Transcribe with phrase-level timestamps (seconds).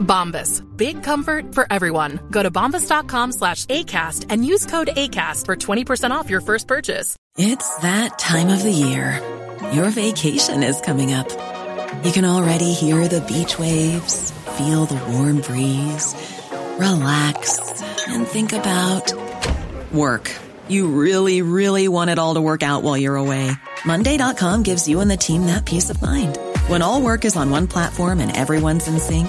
[0.00, 0.64] Bombas.
[0.76, 2.20] Big comfort for everyone.
[2.30, 7.16] Go to bombas.com slash ACAST and use code ACAST for 20% off your first purchase.
[7.36, 9.20] It's that time of the year.
[9.72, 11.28] Your vacation is coming up.
[12.04, 16.14] You can already hear the beach waves, feel the warm breeze,
[16.78, 19.12] relax, and think about
[19.92, 20.34] work.
[20.68, 23.50] You really, really want it all to work out while you're away.
[23.84, 26.38] Monday.com gives you and the team that peace of mind.
[26.68, 29.28] When all work is on one platform and everyone's in sync,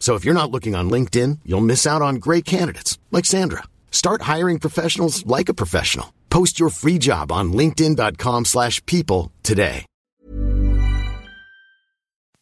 [0.00, 3.62] So if you're not looking on LinkedIn, you'll miss out on great candidates like Sandra.
[3.90, 6.06] Start hiring professionals like a professional.
[6.30, 9.84] Post your free job on linkedin.com/people today.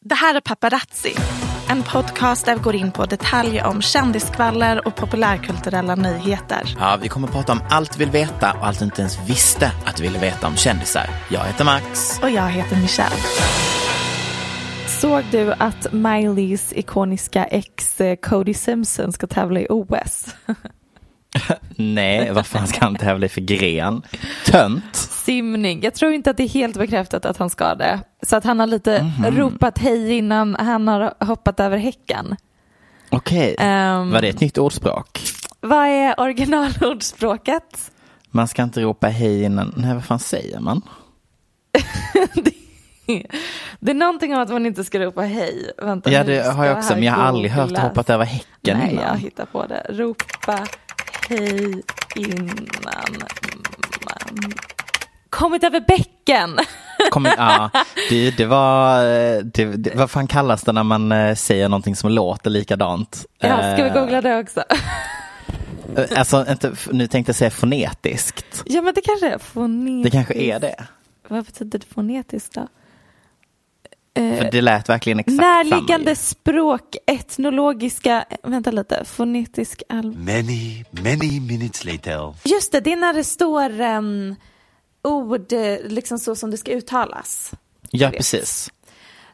[0.05, 1.15] Det här är Paparazzi,
[1.69, 6.77] en podcast där vi går in på detaljer om kändiskvaller och populärkulturella nyheter.
[6.79, 9.19] Ja, vi kommer att prata om allt du vill veta och allt du inte ens
[9.27, 11.11] visste att du ville veta om kändisar.
[11.29, 12.19] Jag heter Max.
[12.23, 13.17] Och jag heter Michelle.
[15.01, 20.27] Såg du att Mileys ikoniska ex eh, Cody Simpson ska tävla i OS?
[21.77, 24.03] Nej, vad fan ska han tävla i för gren?
[24.47, 24.97] Tönt?
[24.97, 25.83] Simning.
[25.83, 28.01] Jag tror inte att det är helt bekräftat att han ska det.
[28.23, 32.37] Så att han har lite ropat hej innan han har hoppat över häcken.
[33.11, 34.11] Okej, Ehm.
[34.11, 35.21] var det ett nytt ordspråk?
[35.61, 37.91] Vad är originalordspråket?
[38.31, 40.83] Man ska inte ropa hej innan, nej vad fan säger man?
[43.81, 45.73] Det är någonting om att man inte ska ropa hej.
[45.79, 47.83] Vänta, Ja det har jag också, men jag har aldrig hört googlas.
[47.85, 49.05] hoppat över häcken Nej, innan.
[49.05, 49.87] jag hittar på det.
[49.89, 50.67] Ropa
[51.29, 51.83] hej
[52.17, 52.51] innan
[54.05, 54.53] man
[55.31, 56.59] kommit över bäcken.
[57.11, 57.71] Kom, ja,
[58.11, 61.97] det, det var, eh, det, det, vad fan kallas det när man eh, säger någonting
[61.97, 63.27] som låter likadant?
[63.39, 64.65] Ja, ska vi Eh, googla det också?
[66.17, 68.63] Alltså, inte, nu tänkte jag säga fonetiskt.
[68.67, 70.05] Ja, men det kanske är fonetiskt.
[70.05, 70.85] Det kanske är det.
[71.29, 72.69] Vad betyder det fonetiskt då?
[74.15, 76.31] För det lät verkligen exakt Närliggande samma.
[76.31, 80.13] språk, etnologiska, vänta lite, fonetisk al...
[80.17, 82.35] Many, many minutes later.
[82.45, 84.35] Just det, det är när det står um,
[85.03, 87.53] ord eh, liksom så som det ska uttalas.
[87.91, 88.71] Ja, precis.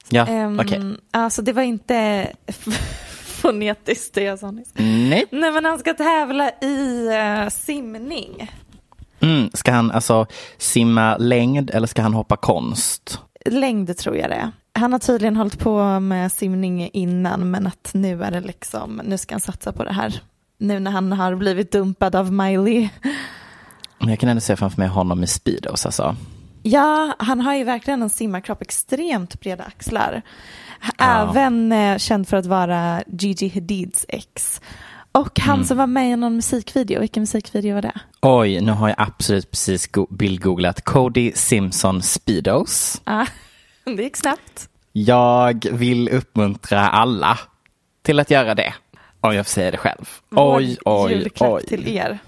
[0.08, 0.80] Ja, Ehm, okej.
[1.10, 2.28] Alltså det var inte
[3.24, 4.68] fonetiskt det jag sa nyss.
[4.74, 5.24] Nej.
[5.30, 8.50] Nej men han ska tävla i eh, simning.
[9.20, 10.26] Mm, ska han alltså
[10.58, 13.18] simma längd eller ska han hoppa konst?
[13.46, 14.52] Längd tror jag det är.
[14.76, 19.18] Han har tydligen hållit på med simning innan men att nu är det liksom, nu
[19.18, 20.20] ska han satsa på det här.
[20.58, 22.88] Nu när han har blivit dumpad av Miley.
[23.98, 26.16] Men jag kan ändå se framför mig honom i Speedos alltså.
[26.62, 30.22] Ja, han har ju verkligen en simmarkropp, extremt breda axlar.
[30.98, 31.04] Ja.
[31.30, 34.60] Även eh, känd för att vara Gigi Hadids ex.
[35.12, 35.66] Och han Mm.
[35.66, 37.92] som var med i någon musikvideo, vilken musikvideo var det?
[38.22, 43.00] Oj, nu har jag absolut precis go- bildgooglat Cody Simpson Speedos.
[43.04, 43.26] Ah,
[43.84, 44.68] det gick snabbt.
[44.92, 47.38] Jag vill uppmuntra alla
[48.02, 48.74] till att göra det.
[49.20, 50.08] Om jag får säga det själv.
[50.28, 51.66] Vår Oj, oj, julklapp oj.
[51.66, 52.18] till er.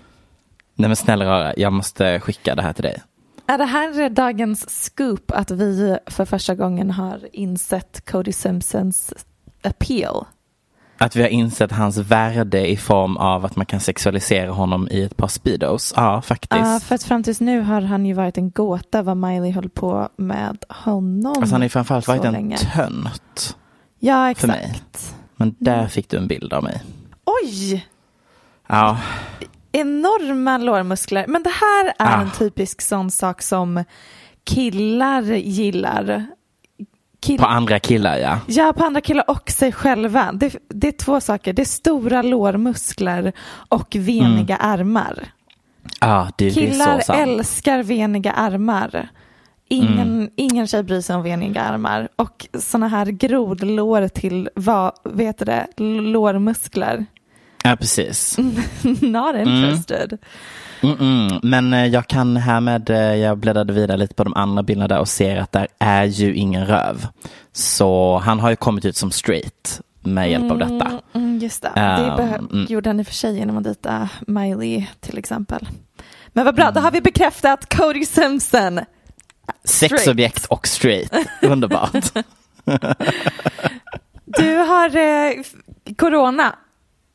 [0.74, 3.02] Nej men snälla rara, jag måste skicka det här till dig.
[3.46, 9.12] Är det här dagens scoop att vi för första gången har insett Cody Simpsons
[9.62, 10.24] appeal?
[10.98, 15.02] Att vi har insett hans värde i form av att man kan sexualisera honom i
[15.02, 15.92] ett par Speedos.
[15.96, 16.60] Ja, faktiskt.
[16.66, 19.68] Ja, för att fram tills nu har han ju varit en gåta vad Miley höll
[19.68, 21.26] på med honom.
[21.36, 22.56] Alltså han har ju framförallt varit en länge.
[22.56, 23.56] tönt.
[23.98, 24.66] Ja, för mig.
[24.70, 25.14] exakt.
[25.36, 26.82] Men där fick du en bild av mig.
[27.42, 27.86] Oj!
[28.68, 28.98] Ja,
[29.72, 31.24] Enorma lårmuskler.
[31.28, 32.20] Men det här är Ah.
[32.22, 33.84] en typisk sån sak som
[34.44, 36.26] killar gillar.
[37.26, 38.40] Kill- på andra killar ja.
[38.46, 40.30] Ja, på andra killar och sig själva.
[40.32, 41.52] Det, det är två saker.
[41.52, 43.32] Det är stora lårmuskler
[43.68, 45.24] och veniga armar.
[46.00, 49.08] Ja, det, det är Killar älskar veniga armar.
[49.68, 52.08] Ingen, ingen tjej bryr sig om veniga armar.
[52.16, 55.66] Och såna här grodlår till vad vet du det,
[56.02, 57.06] lårmuskler.
[57.64, 58.38] Ja, precis.
[59.00, 60.12] Not interested.
[60.12, 60.18] Mm
[60.80, 61.40] -mm.
[61.42, 64.98] Men eh, jag kan härmed, eh, jag bläddrade vidare lite på de andra bilderna där
[65.00, 67.06] och ser att där är ju ingen röv.
[67.52, 70.86] Så han har ju kommit ut som straight med hjälp av detta.
[70.86, 72.66] Mm, mm, just det, det Um, mm.
[72.68, 75.68] gjorde han i och för sig genom att dejta Miley till exempel.
[76.28, 76.74] Men vad bra, Mm.
[76.74, 78.80] då har vi bekräftat Cody Simpson.
[79.64, 81.12] Sexobjekt och straight.
[81.42, 82.12] Underbart.
[84.24, 85.32] Du har eh,
[85.98, 86.54] corona.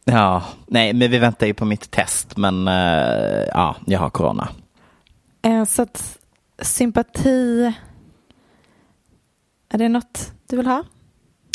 [0.06, 4.48] Ja, nej, men vi väntar ju på mitt test, men eh, ja, jag har corona.
[5.42, 6.18] Eh, så att
[6.62, 7.74] sympati,
[9.70, 10.84] är det något du vill ha?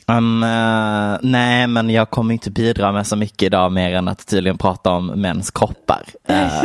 [0.09, 4.27] Um, eh, nej, men jag kommer inte bidra med så mycket idag mer än att
[4.27, 6.03] tydligen prata om mäns kroppar.
[6.29, 6.63] Eh,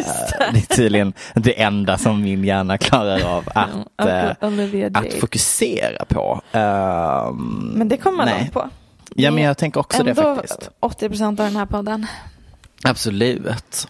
[0.54, 0.57] det.
[0.57, 4.30] är tydligen det enda som min hjärna klarar av att, eh,
[4.94, 6.42] att fokusera på.
[6.51, 8.50] Ehm, Men det kommer man nej.
[8.54, 8.69] på.
[9.16, 10.69] Ja, men jag tänker också det Ändå faktiskt.
[10.80, 12.06] 80 procent av den här podden.
[12.84, 13.88] Absolut.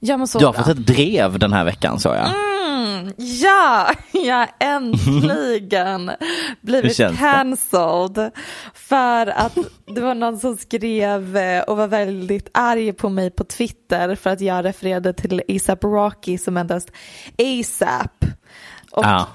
[0.00, 2.26] Ja, men så Du har fått ett drev den här veckan så jag.
[2.28, 6.10] Mm, ja, jag har äntligen
[6.60, 7.18] blivit känns det?
[7.18, 8.30] cancelled.
[8.74, 9.58] För att
[9.94, 14.30] det var någon som skrev eh, och var väldigt arg på mig på Twitter för
[14.30, 16.90] att jag refererade till ASAP Rocky som endast
[17.38, 18.24] ASAP.
[18.90, 19.26] Och Ja.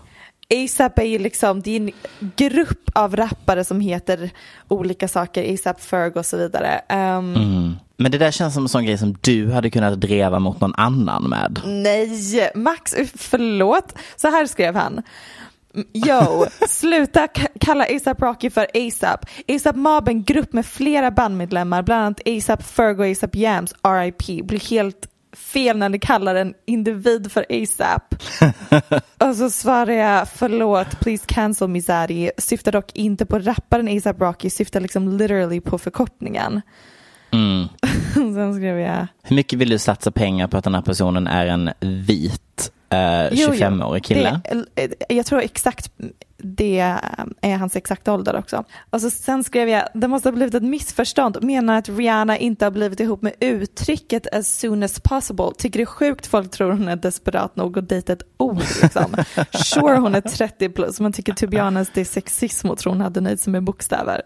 [0.54, 1.92] ASAP är ju liksom, det är en
[2.36, 4.30] grupp av rappare som heter
[4.68, 6.81] olika saker, ASAP Ferg och så vidare.
[6.90, 7.75] Ehm, Mm.
[7.98, 10.74] Men det där känns som en sån grej som du hade kunnat dreva mot någon
[10.75, 11.62] annan med.
[11.66, 13.94] Nej, Max, förlåt.
[14.16, 15.01] Så här skrev han.
[15.94, 17.28] Yo, sluta
[17.60, 19.25] kalla ASAP Rocky för ASAP.
[19.48, 24.45] ASAP Mob en grupp med flera bandmedlemmar, bland annat ASAP Ferg och ASAP Yams, RIP.
[24.48, 25.07] Blir helt
[25.40, 28.16] fel när ni kallar en individ för ASAP.
[29.30, 32.30] och så svarar jag, förlåt, please cancel me Zaddy.
[32.38, 36.62] Syftar dock inte på rapparen ASAP Rocky, syftar liksom literally på förkortningen.
[37.32, 37.68] Mm.
[38.14, 41.46] Sen skrev jag, Hur mycket vill du satsa pengar på att den här personen är
[41.46, 43.54] en vit eh, Jo, jo.
[43.54, 44.42] 25-årig kille?
[44.74, 45.92] Det, jag tror exakt
[46.44, 46.80] det
[47.42, 48.64] är hans exakta ålder också.
[48.90, 52.66] Och så sen skrev jag, det måste ha blivit ett missförstånd, menar att Rihanna inte
[52.66, 55.52] har blivit ihop med uttrycket as soon as possible.
[55.58, 59.16] Tycker det är sjukt folk tror hon är desperat nog att dejta ett ord liksom.
[59.52, 62.94] Sure hon är 30 plus, men tycker to be honest det är sexism och tror
[62.94, 64.22] hon hade nöjt sig med bokstäver.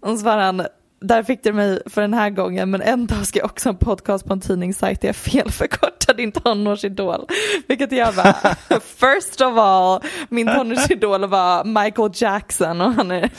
[0.00, 0.66] Och så svarar han,
[1.00, 3.72] där fick du mig för den här gången, men en dag ska jag också ha
[3.72, 7.26] en podcast på en tidningssajt där jag felförkortar din tonårsidol.
[7.66, 8.34] Vilket jag bara,
[8.80, 13.30] first of all, min tonårsidol var Michael Jackson och han är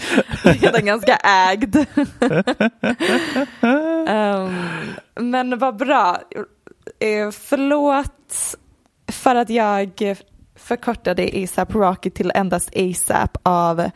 [0.44, 1.75] redan ganska ägd.
[3.62, 4.66] um,
[5.31, 6.22] men vad bra.
[7.00, 8.56] Eh, förlåt
[9.07, 10.16] för att jag
[10.56, 13.90] förkortade ASAP Rocky till endast ASAP av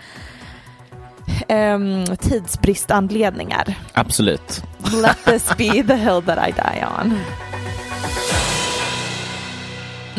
[1.50, 3.76] um, tidsbristanledningar.
[3.94, 4.64] Absolut.
[5.04, 7.20] Let this be the hill that I die on.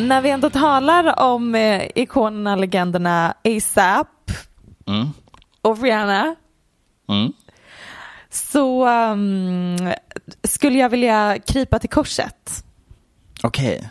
[0.07, 4.07] När vi ändå talar om eh, ikonerna, legenderna ASAP
[4.87, 5.09] Mm.
[5.61, 6.35] och Rihanna
[7.09, 7.33] Mm.
[8.29, 9.91] så um,
[10.43, 12.63] skulle jag vilja krypa till korset.
[13.43, 13.89] Okej.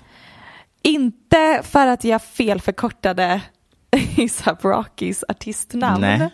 [0.83, 3.41] Inte för att jag felförkortade
[3.93, 6.05] ASAP Rockys artistnamn.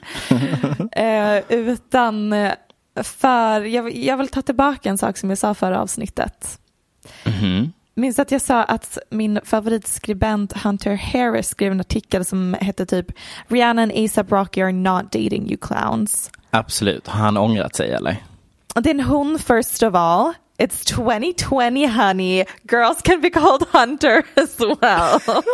[0.92, 2.34] Eh, utan
[3.02, 6.58] för, jag, jag vill ta tillbaka en sak som jag sa förra avsnittet.
[7.24, 7.72] Mhm.
[7.94, 13.06] Minns att jag sa att min favoritskribent Hunter Harris skrev en artikel som hette typ
[13.48, 16.30] Rihanna and ASAP Rocky are not dating you clowns.
[16.50, 17.06] Absolut.
[17.06, 18.16] Har han ångrat sig eller?
[18.74, 20.32] Det är en hon first of all.
[20.58, 22.44] It's 2020 honey.
[22.62, 25.20] Girls can be called Hunter as well.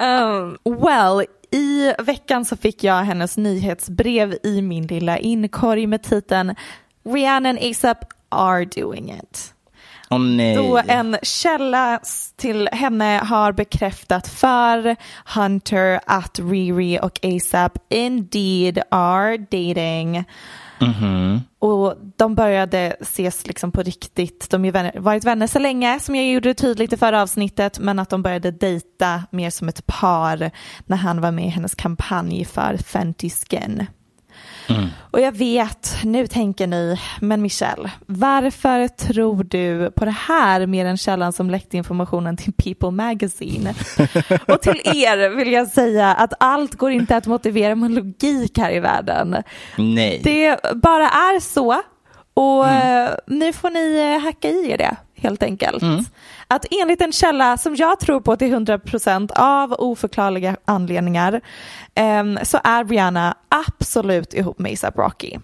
[0.00, 6.54] um, well, i veckan så fick jag hennes nyhetsbrev i min lilla inkorg med titeln
[7.04, 9.54] Rihanna and ASAP are doing it.
[10.10, 10.56] Åh nej.
[10.56, 12.00] Då en källa
[12.36, 14.96] till henne har bekräftat för
[15.34, 20.24] Hunter att Riri och ASAP indeed are dating.
[20.80, 21.40] Mhm.
[21.58, 24.50] Och de började ses liksom på riktigt.
[24.50, 27.98] De har vänner, varit vänner så länge som jag gjorde tydligt i förra avsnittet men
[27.98, 30.50] att de började dejta mer som ett par
[30.86, 33.86] när han var med i hennes kampanj för Fenty Skin.
[35.10, 40.86] Och jag vet, nu tänker ni, men Michelle, varför tror du på det här mer
[40.86, 43.74] än källan som läckte informationen till People Magazine?
[44.48, 48.72] Och till er vill jag säga att allt går inte att motivera med logik här
[48.72, 49.36] i världen.
[49.78, 50.20] Nej.
[50.24, 51.82] Det bara är så.
[52.34, 55.82] Och eh, nu får ni eh, hacka i er det helt enkelt.
[56.48, 61.40] Att enligt en källa som jag tror på till 100% av oförklarliga anledningar
[61.94, 65.38] em, så är Rihanna absolut ihop med ASAP Rocky.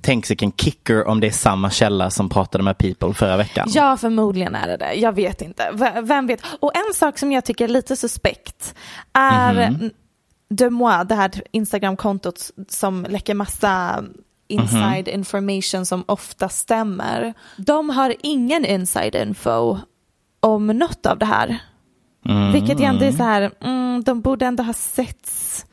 [0.00, 3.68] Tänk vilken kicker om det är samma källa som pratade med People förra veckan.
[3.70, 4.94] Ja, förmodligen är det det.
[4.94, 5.70] Jag vet inte.
[5.72, 6.40] V- vem vet?
[6.60, 8.74] Och en sak som jag tycker är lite suspekt
[9.12, 9.90] är Mhm.
[10.48, 14.04] De Moi, det här Instagram-kontot som läcker massa
[14.48, 17.34] inside information som ofta stämmer.
[17.56, 19.78] De har ingen inside info
[20.40, 21.58] om något av det här.
[22.52, 25.66] Vilket ändå är så här, mm, de borde ändå ha setts.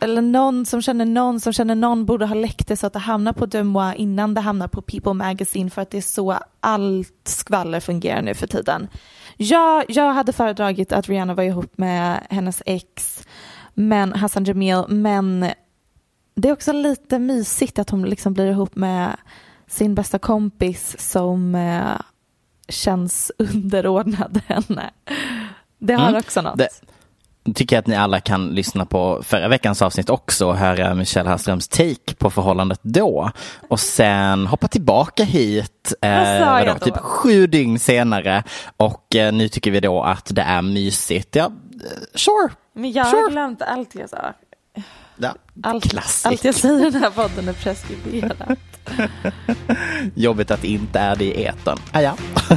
[0.00, 2.98] Eller någon som känner någon som känner någon borde ha läckt det så att det
[2.98, 6.38] hamnar på De Moi innan det hamnar på People Magazine för att det är så
[6.60, 8.88] allt skvaller fungerar nu för tiden.
[9.36, 13.24] Jag, jag hade föredragit att Rihanna var ihop med hennes ex,
[13.74, 15.50] men Hassan Jamil, men
[16.40, 19.16] det är också lite mysigt att hon liksom blir ihop med
[19.66, 22.00] sin bästa kompis som eh,
[22.68, 24.90] känns underordnad henne.
[25.78, 26.18] Det har Mm.
[26.20, 26.58] också något.
[26.58, 26.68] Det
[27.54, 31.28] tycker jag att ni alla kan lyssna på förra veckans avsnitt också och höra Michelle
[31.28, 33.30] Hallströms take på förhållandet då.
[33.68, 36.78] Och sen hoppa tillbaka hit eh, vadå, då?
[36.84, 38.42] typ sju dygn senare
[38.76, 41.36] och eh, nu tycker vi då att det är mysigt.
[41.36, 41.50] Ja, eh,
[42.14, 42.50] sure.
[42.72, 43.20] Men jag Sure.
[43.22, 44.32] har glömt allt jag sa.
[45.18, 45.94] Ja, Allt,
[46.24, 48.58] allt jag säger i den här podden är preskriberat.
[50.14, 51.78] jobbigt att inte är det i etern.
[51.92, 52.16] Ah, ja.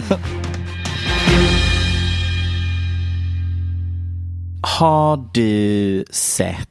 [4.63, 6.69] Har du sett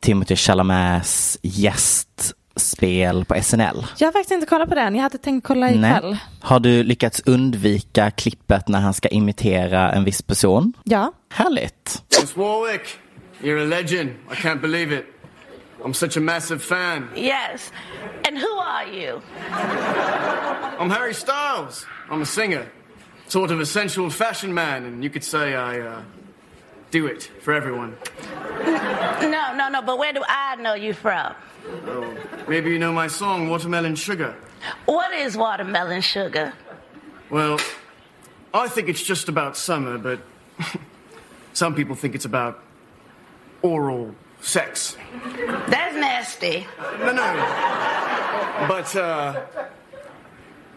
[0.00, 3.86] Timothy Chalamets gästspel på SNL?
[3.98, 4.94] Jag har faktiskt inte kollat på den.
[4.94, 6.18] Jag hade tänkt kolla ikväll.
[6.40, 10.72] Har du lyckats undvika klippet när han ska imitera en viss person?
[10.84, 11.12] Ja.
[11.30, 12.02] Härligt.
[12.20, 12.82] Miss Warwick,
[13.42, 14.18] you're a legend.
[14.28, 15.06] I can't believe it.
[15.84, 17.08] I'm such a massive fan.
[17.14, 17.70] Yes.
[18.26, 19.22] And who are you?
[19.50, 21.86] I'm Harry Styles.
[22.10, 22.68] I'm a singer,
[23.28, 26.02] sort of a sensual fashion man, and you could say I uh,
[26.90, 27.96] do it for everyone.
[28.66, 31.34] No, no, no, but where do I know you from?
[31.86, 32.16] Oh,
[32.48, 34.34] maybe you know my song, Watermelon Sugar.
[34.86, 36.52] What is watermelon sugar?
[37.30, 37.60] Well,
[38.52, 40.20] I think it's just about summer, but
[41.52, 42.62] some people think it's about
[43.62, 44.96] oral sex.
[45.68, 46.66] That's nasty.
[47.00, 48.66] No, no.
[48.68, 49.40] But, uh,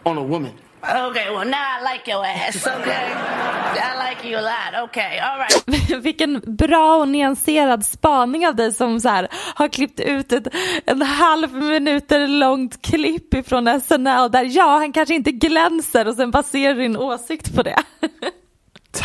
[0.04, 0.52] on a woman.
[0.84, 3.12] Okay, well, now I like your ass, okay?
[3.14, 4.88] I like you a lot.
[4.88, 6.02] Okay, all right.
[6.02, 10.46] Vilken bra och nyanserad spaning av dig som så här, har klippt ut ett
[10.86, 16.30] en halv minuter långt klipp ifrån SNL där ja, han kanske inte glänser och sen
[16.30, 17.82] baserar din åsikt på det.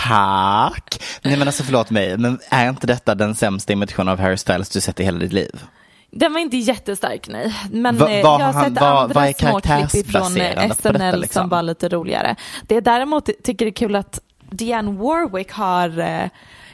[0.07, 1.01] Tack.
[1.21, 4.69] Nej men alltså förlåt mig, men är inte detta den sämsta imitationen av Harry Styles
[4.69, 5.63] du sett i hela ditt liv?
[6.11, 7.53] Den var inte jättestark nej.
[7.71, 11.15] Men Va- eh, vad jag har sett andra är små klipp ifrån eh, SNL detta,
[11.15, 11.41] liksom?
[11.41, 12.35] som var lite roligare.
[12.63, 16.29] Det jag däremot tycker är kul att Diane Warwick har eh,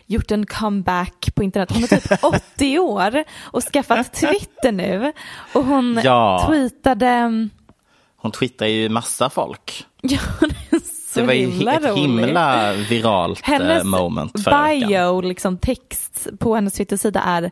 [0.05, 1.71] gjort en comeback på internet.
[1.73, 2.23] Hon är typ
[2.53, 5.11] 80 år och skaffat Twitter nu.
[5.53, 6.43] Och hon Ja.
[6.47, 7.29] tweetade,
[8.17, 9.85] Hon twittrar ju massa folk.
[10.01, 10.79] ja hon är
[11.13, 12.01] så Det var ju himla ett rolig.
[12.01, 14.87] himla viralt eh, Hennes moment förra veckan.
[14.89, 17.51] bio, liksom text på hennes Twitter-sida är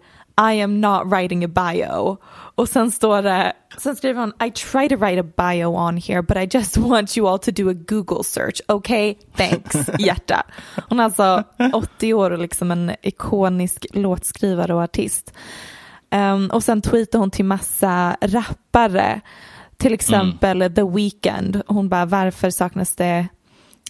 [0.53, 2.17] I am not writing a bio.
[2.55, 6.21] Och sen står det, sen skriver hon I try to write a bio on here
[6.21, 8.61] but I just want you all to do a Google search.
[8.67, 10.43] Okay, thanks, hjärta.
[10.89, 15.33] Hon är alltså 80 år och liksom en ikonisk låtskrivare och artist.
[16.09, 19.21] Ehm, och sen tweetar hon till massa rappare,
[19.77, 21.61] till exempel The Weeknd.
[21.67, 23.27] Hon bara varför saknas det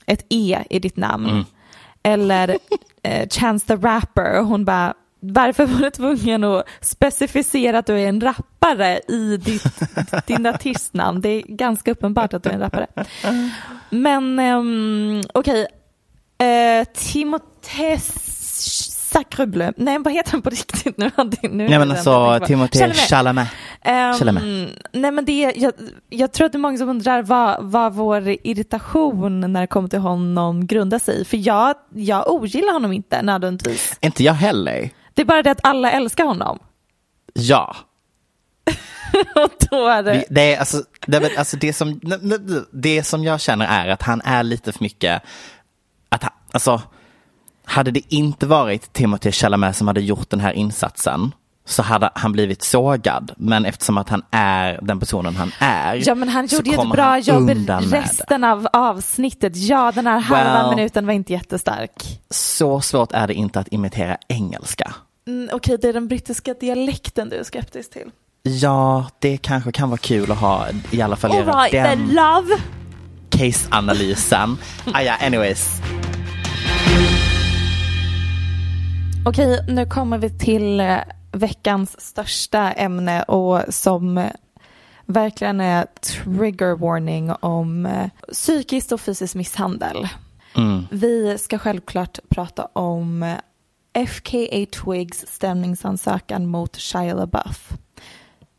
[0.06, 1.46] ett E i ditt namn?
[2.04, 2.58] Eller
[3.04, 4.40] eh, Chance the Rapper.
[4.40, 9.38] Och hon bara, varför var du tvungen att specificera att du är en rappare i
[9.38, 9.80] ditt,
[10.28, 11.22] din artistnamn?
[11.22, 12.88] Det är ganska uppenbart att du är en rappare.
[13.90, 16.86] Men um, okej, okay.
[16.94, 18.00] Timothée
[19.12, 19.74] Sacrebleu.
[19.78, 21.12] Nej, vad heter han på riktigt nu?
[21.42, 23.48] nu Nej men alltså Timothée Chalamet.
[23.82, 24.44] Ehm, Chalamet.
[24.92, 25.74] nej men det, jag,
[26.10, 29.90] jag tror att det är många som undrar vad, vad vår irritation när det kommer
[29.90, 31.26] till honom grundar sig i.
[31.26, 33.98] För jag, jag ogillar honom inte nödvändigtvis.
[34.02, 34.90] Inte jag heller.
[35.14, 36.60] Det är bara det att alla älskar honom.
[37.34, 37.76] Ja.
[39.72, 40.24] Är det...
[40.30, 42.00] Det, är, alltså, det, är- alltså, det, som,
[42.72, 45.22] det som jag känner är att han är lite för mycket,
[46.10, 46.82] att han, alltså,
[47.72, 51.32] hade det inte varit Timothée Chalamet som hade gjort den här insatsen
[51.66, 53.32] så hade han blivit sågad.
[53.38, 56.90] Men eftersom att han är den personen han är Ja men han gjorde ju ett
[56.92, 57.50] bra jobb
[57.82, 59.54] resten av avsnittet.
[59.56, 60.76] Ja den här halva Well.
[60.76, 62.20] minuten var inte jättestark.
[62.30, 64.94] Så svårt är det inte att imitera engelska.
[65.28, 68.10] Mm, Okej det är den brittiska dialekten du är skeptisk till.
[68.44, 72.58] Ja, det kanske kan vara kul att ha i alla fall Alright then den love.
[73.30, 74.58] case-analysen.
[74.94, 75.82] ah, ja, anyways.
[79.26, 80.98] Okej, nu kommer vi till eh,
[81.32, 84.30] veckans största ämne och som
[85.06, 90.08] verkligen är trigger warning om eh, psykisk och fysisk misshandel.
[90.58, 90.88] Mm.
[90.92, 97.70] Vi ska självklart prata om eh, FKA Twigs stämningsansökan mot Shia LaBeouf.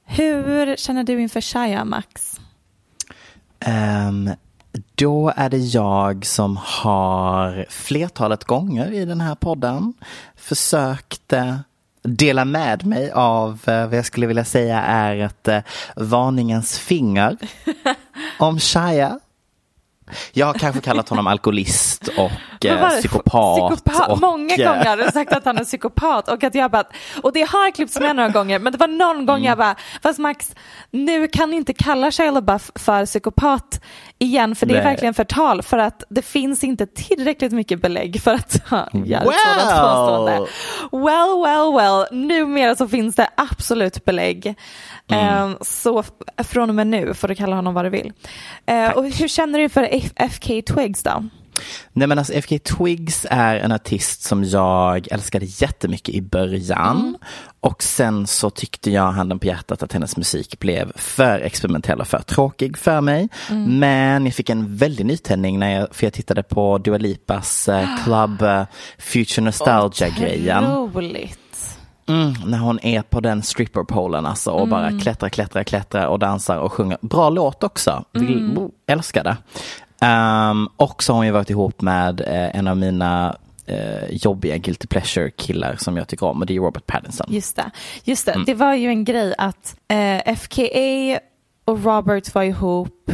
[0.04, 2.40] Hur känner du inför Shia, Max?
[3.61, 4.31] Ehm,
[4.95, 9.95] då är det jag som har flertalet gånger i den här podden
[10.37, 11.57] försökt eh,
[12.02, 15.59] dela med mig av eh, vad jag skulle vilja säga är ett eh,
[15.97, 17.37] varningens finger
[18.38, 19.19] om Shia.
[20.33, 22.31] Jag har kanske kallat honom alkoholist och
[22.64, 23.71] eh, psykopat.
[23.71, 24.09] Psykopat.
[24.09, 26.85] Och, Många gånger har du sagt att han är psykopat och att jag bara,
[27.23, 29.49] och det har klippts med några gånger, men det var någon gång Mm.
[29.49, 30.55] jag bara, fast Max,
[30.91, 33.81] nu kan inte kalla Shia LaBeouf för psykopat
[34.23, 34.85] igen, för det är Nej.
[34.85, 38.55] verkligen förtal, för att det finns inte tillräckligt mycket belägg för att
[38.93, 39.35] göra Well.
[39.45, 40.47] sådant påstående.
[40.93, 44.55] Well, well, well, numera så finns det absolut belägg.
[45.11, 45.50] Mm.
[45.50, 46.02] Eh, så
[46.45, 48.12] från och med nu får du kalla honom vad du vill.
[48.67, 51.25] Eh, och hur känner du för FK Twigs då?
[51.92, 56.97] Nej men alltså FK Twigs är en artist som jag älskade jättemycket i början.
[57.00, 57.16] Mm.
[57.61, 62.06] Och sen så tyckte jag handen på hjärtat att hennes musik blev för experimentell och
[62.09, 63.28] för tråkig för mig.
[63.50, 63.78] Mm.
[63.78, 68.04] Men jag fick en väldig nytändning när jag, för jag tittade på Dua Lipas eh,
[68.04, 68.62] Club eh,
[68.99, 70.64] Future Nostalgia-grejen.
[70.64, 71.38] Roligt.
[72.09, 75.00] Mm, när hon är på den stripperpolen alltså och bara Mm.
[75.00, 76.99] klättrar, klättrar, klättrar och dansar och sjunger.
[77.02, 78.04] Bra låt också.
[78.12, 78.59] Vill, Mm.
[78.59, 79.37] oh, älskar det.
[80.02, 84.56] Um, och så har hon ju varit ihop med eh, en av mina eh, jobbiga
[84.56, 87.26] guilty pleasure killar som jag tycker om och det är Robert Pattinson.
[87.30, 87.71] Just det.
[88.04, 88.32] Just det.
[88.32, 88.44] Mm.
[88.44, 91.18] det var ju en grej att eh, FKA
[91.64, 93.11] och Robert var ihop,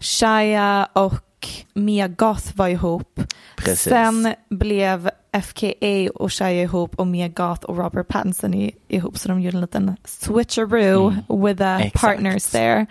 [0.00, 3.20] Shia och Mia Goth var ihop.
[3.56, 3.82] Precis.
[3.82, 5.10] Sen blev
[5.42, 9.60] FKA och Shia ihop och Mia Goth och Robert Pattinson ihop så de gjorde en
[9.60, 11.14] liten switcheroo
[11.46, 12.00] with the Exakt.
[12.00, 12.86] partners there.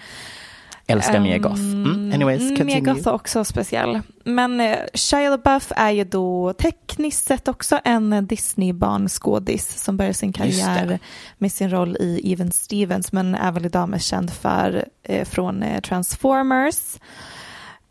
[0.91, 1.61] Älskar Mia Goth.
[1.61, 2.93] Mm, anyways, Mm, Mia continue.
[2.93, 3.99] Goth är också speciell.
[4.23, 10.33] Men eh, Shia LaBeouf är ju då tekniskt sett också en Disney-barnskådis som började sin
[10.33, 10.99] karriär
[11.37, 15.63] med sin roll i Even Stevens men är väl idag mest känd för, eh, från
[15.63, 16.97] eh, Transformers.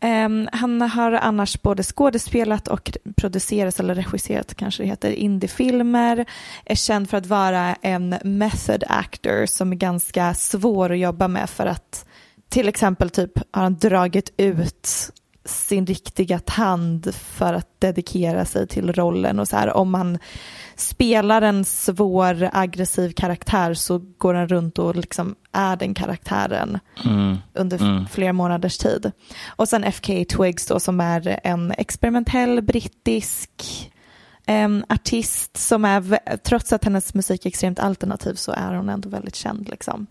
[0.03, 6.25] Ehm, han har annars både skådespelat och producerat eller regisserat kanske det heter indiefilmer.
[6.65, 11.49] Är känd för att vara en method actor som är ganska svår att jobba med
[11.49, 12.05] för att
[12.51, 14.87] till exempel typ har han dragit ut
[15.45, 20.17] sin riktiga tand för att dedikera sig till rollen och så här om man
[20.75, 27.37] spelar en svår aggressiv karaktär så går han runt och liksom är den karaktären Mm.
[27.53, 28.07] under Mm.
[28.07, 29.11] flera månaders tid.
[29.47, 33.49] Och sen FK Twigs då som är en experimentell brittisk
[34.45, 39.09] em, artist som är, trots att hennes musik är extremt alternativ så är hon ändå
[39.09, 40.07] väldigt känd liksom.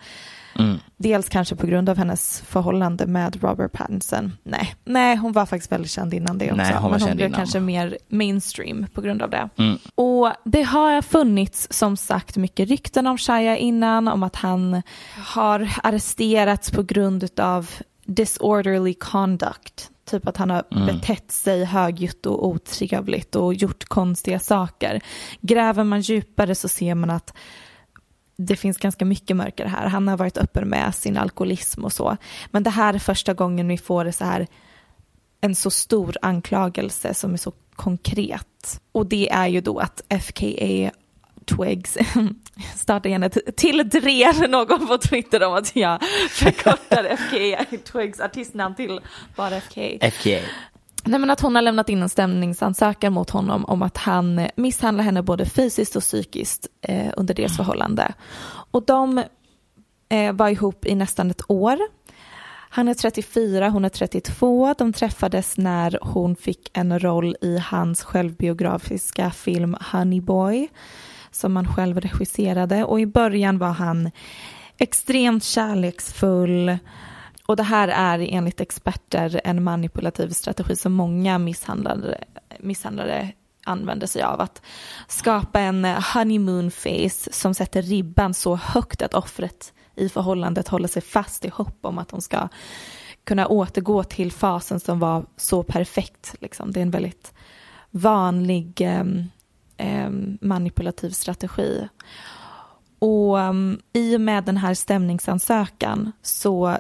[0.60, 0.78] Mm.
[0.96, 4.32] Dels kanske på grund av hennes förhållande med Robert Pattinson.
[4.42, 6.56] Nej, nej hon var faktiskt väldigt känd innan det också.
[6.56, 7.38] Nej, hon men hon blev innan.
[7.38, 9.48] kanske mer mainstream på grund av det.
[9.56, 9.78] Mm.
[9.94, 14.82] Och det har funnits som sagt mycket rykten om Shia innan, om att han
[15.16, 17.70] har arresterats på grund av
[18.04, 19.90] disorderly conduct.
[20.10, 20.86] Typ att han har Mm.
[20.86, 25.00] betett sig högljutt och otrevligt och gjort konstiga saker.
[25.40, 27.34] Gräver man djupare så ser man att
[28.46, 29.86] det finns ganska mycket mörker här.
[29.86, 32.16] Han har varit öppen med sin alkoholism och så.
[32.50, 34.46] Men det här är första gången vi får det så här
[35.40, 38.80] en så stor anklagelse som är så konkret.
[38.92, 40.90] Och det är ju då att FKA
[41.44, 41.98] Twigs
[42.76, 48.74] starta igen ett till drev någon på Twitter om att jag förkortar FKA Twigs artistnamn
[48.74, 49.00] till
[49.36, 50.10] bara FKA.
[50.10, 50.40] FKA.
[51.04, 55.04] Nej, men att hon har lämnat in en stämningsansökan mot honom om att han misshandlar
[55.04, 58.14] henne både fysiskt och psykiskt eh, under deras förhållande.
[58.70, 59.24] Och de
[60.08, 61.78] eh, var ihop i nästan ett år.
[62.72, 64.74] Han är 34, hon är 32.
[64.78, 70.68] De träffades när hon fick en roll i hans självbiografiska film Honey Boy
[71.30, 74.10] som han själv regisserade och i början var han
[74.78, 76.78] extremt kärleksfull
[77.50, 82.24] och det här är enligt experter en manipulativ strategi som många misshandlare,
[82.58, 83.32] misshandlare
[83.64, 84.40] använder sig av.
[84.40, 84.62] Att
[85.08, 90.88] skapa en eh, honeymoon face som sätter ribban så högt att offret i förhållandet håller
[90.88, 92.48] sig fast i hopp om att de ska
[93.24, 96.34] kunna återgå till fasen som var så perfekt.
[96.40, 96.72] Liksom.
[96.72, 97.34] Det är en väldigt
[97.90, 98.80] vanlig
[99.76, 101.88] em, manipulativ strategi.
[102.98, 106.78] Och um, i och med den här stämningsansökan så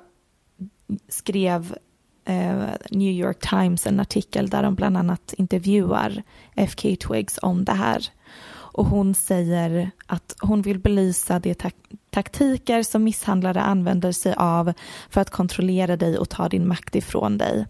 [1.08, 1.76] skrev
[2.24, 6.22] eh, New York Times en artikel där de bland annat intervjuar
[6.54, 8.08] FK Twigs om det här.
[8.72, 14.72] Och hon säger att hon vill belysa det, tak- taktiker som misshandlare använder sig av
[15.10, 17.66] för att kontrollera dig och ta din makt ifrån dig.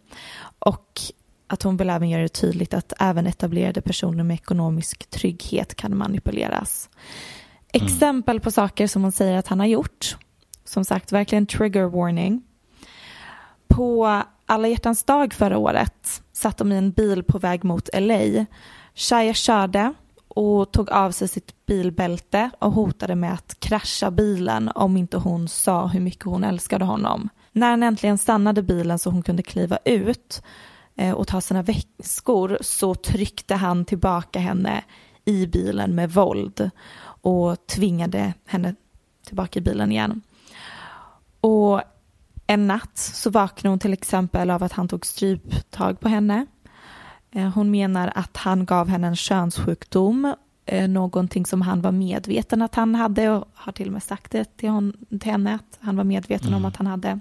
[0.59, 1.01] Och
[1.47, 5.97] att hon vill även göra det tydligt att även etablerade personer med ekonomisk trygghet kan
[5.97, 6.89] manipuleras.
[7.73, 7.87] Mm.
[7.87, 10.17] Exempel på saker som hon säger att han har gjort.
[10.65, 12.43] Som sagt, verkligen trigger warning.
[13.71, 18.47] På alla hjärtans dag förra året satt de i en bil på väg mot LA.
[18.95, 19.93] Shia körde
[20.29, 25.49] och tog av sig sitt bilbälte och hotade med att krascha bilen om inte hon
[25.49, 27.29] sa hur mycket hon älskade honom.
[27.53, 30.43] När han äntligen stannade bilen så hon kunde kliva ut
[30.97, 34.85] eh, och ta sina väskor så tryckte han tillbaka henne
[35.25, 36.71] i bilen med våld
[37.03, 38.75] och tvingade henne
[39.27, 40.23] tillbaka i bilen igen.
[41.41, 41.83] Och
[42.51, 46.47] en natt så vaknade hon till exempel av att han tog stryptag på henne.
[47.31, 50.35] Eh, Hon menar att han gav henne en könssjukdom,
[50.67, 54.33] eh, någonting som han var medveten att han hade och har till och med sagt
[54.33, 57.21] det till, hon, till henne att han var medveten om att han hade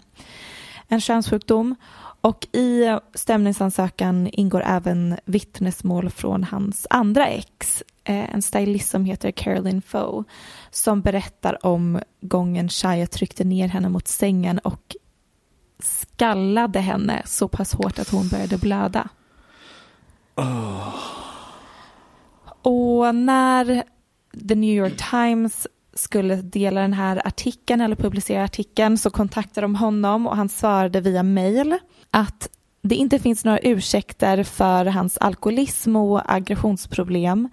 [0.87, 1.75] en könssjukdom.
[2.21, 9.31] Och i stämningsansökan ingår även vittnesmål från hans andra ex, eh, en stylist som heter
[9.31, 10.23] Carolyn Foe,
[10.71, 14.95] som berättar om gången Shia tryckte ner henne mot sängen och
[15.79, 19.09] skallade henne så pass hårt att hon började blöda.
[22.61, 23.83] Och när
[24.49, 29.75] The New York Times skulle dela den här artikeln eller publicera artikeln så kontaktade de
[29.75, 31.77] honom och han svarade via mail
[32.11, 32.49] att
[32.81, 37.49] det inte finns några ursäkter för hans alkoholism och aggressionsproblem.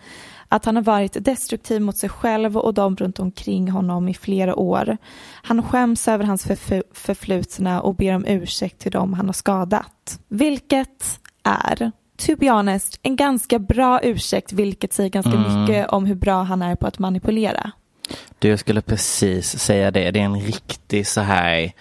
[0.49, 4.57] Att han har varit destruktiv mot sig själv och de runt omkring honom i flera
[4.57, 4.97] år.
[5.43, 10.21] Han skäms över hans förf- förflutna och ber om ursäkt till dem han har skadat.
[10.29, 15.61] Vilket är, to be honest, en ganska bra ursäkt vilket säger ganska Mm.
[15.63, 17.71] mycket om hur bra han är på att manipulera.
[18.39, 20.11] Du, jag skulle precis säga det.
[20.11, 21.73] Det är en riktig så här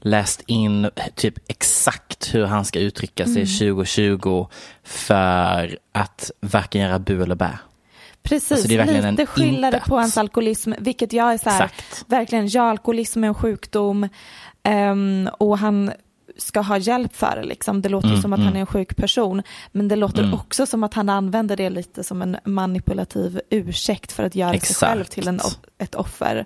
[0.00, 3.46] läst in typ exakt hur han ska uttrycka sig Mm.
[3.46, 4.46] 2020
[4.84, 7.58] för att varken göra bu eller bä.
[8.22, 9.84] Precis, Alltså, det är verkligen lite intet.
[9.84, 12.04] på hans alkoholism, vilket jag är så här, Exakt.
[12.08, 14.08] verkligen, ja, alkoholism är en sjukdom
[14.62, 15.92] ehm, och han
[16.36, 17.44] ska ha hjälp för det.
[17.44, 17.82] Liksom.
[17.82, 18.46] Det låter Mm, som att mm.
[18.46, 20.34] han är en sjuk person, men det låter Mm.
[20.34, 24.56] också som att han använder det lite som en manipulativ ursäkt för att göra sig
[24.56, 24.80] Exakt.
[24.92, 25.40] själv till en,
[25.78, 26.44] ett offer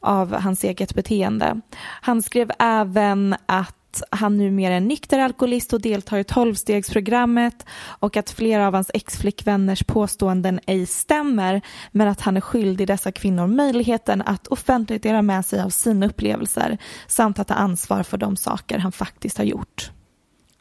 [0.00, 1.60] av hans eget beteende.
[2.00, 3.76] Han skrev även att
[4.10, 9.84] han numera är nykter alkoholist och deltar i tolvstegsprogrammet och att flera av hans ex-flickvänners
[9.84, 11.60] påståenden ej stämmer
[11.92, 16.06] men att han är skyldig dessa kvinnor möjligheten att offentligt dela med sig av sina
[16.06, 19.90] upplevelser samt att ta ansvar för de saker han faktiskt har gjort.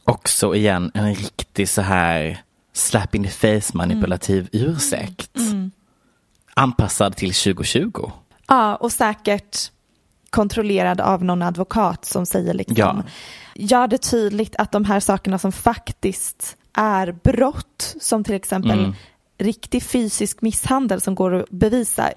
[0.03, 2.41] Också igen en riktig så här
[2.73, 5.37] slap in the face manipulativ ursäkt.
[5.37, 5.71] Mm.
[6.53, 8.11] Anpassad till 2020.
[8.47, 9.71] Ja, och säkert
[10.35, 13.03] kontrollerad av någon advokat som säger liksom, Ja.
[13.55, 18.93] gör det tydligt att de här sakerna som faktiskt är brott, som till exempel Mm.
[19.37, 22.09] riktig fysisk misshandel som går att bevisa,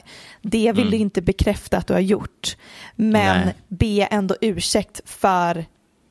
[0.42, 0.90] det vill Mm.
[0.90, 2.56] du inte bekräfta att du har gjort.
[2.96, 3.54] Men Nej.
[3.68, 5.64] be ändå ursäkt för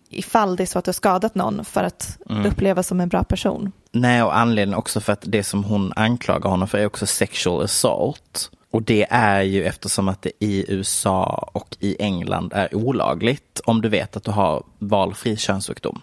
[0.10, 2.46] ifall det är så att du har skadat någon för att Mm.
[2.46, 3.72] upplevas som en bra person.
[3.92, 7.64] Nej, och anledningen också för att det som hon anklagar honom för är också sexual
[7.64, 8.52] assault.
[8.78, 13.82] Och det är ju eftersom att det i USA och i England är olagligt, om
[13.82, 16.02] du vet att du har valfri könssjukdom,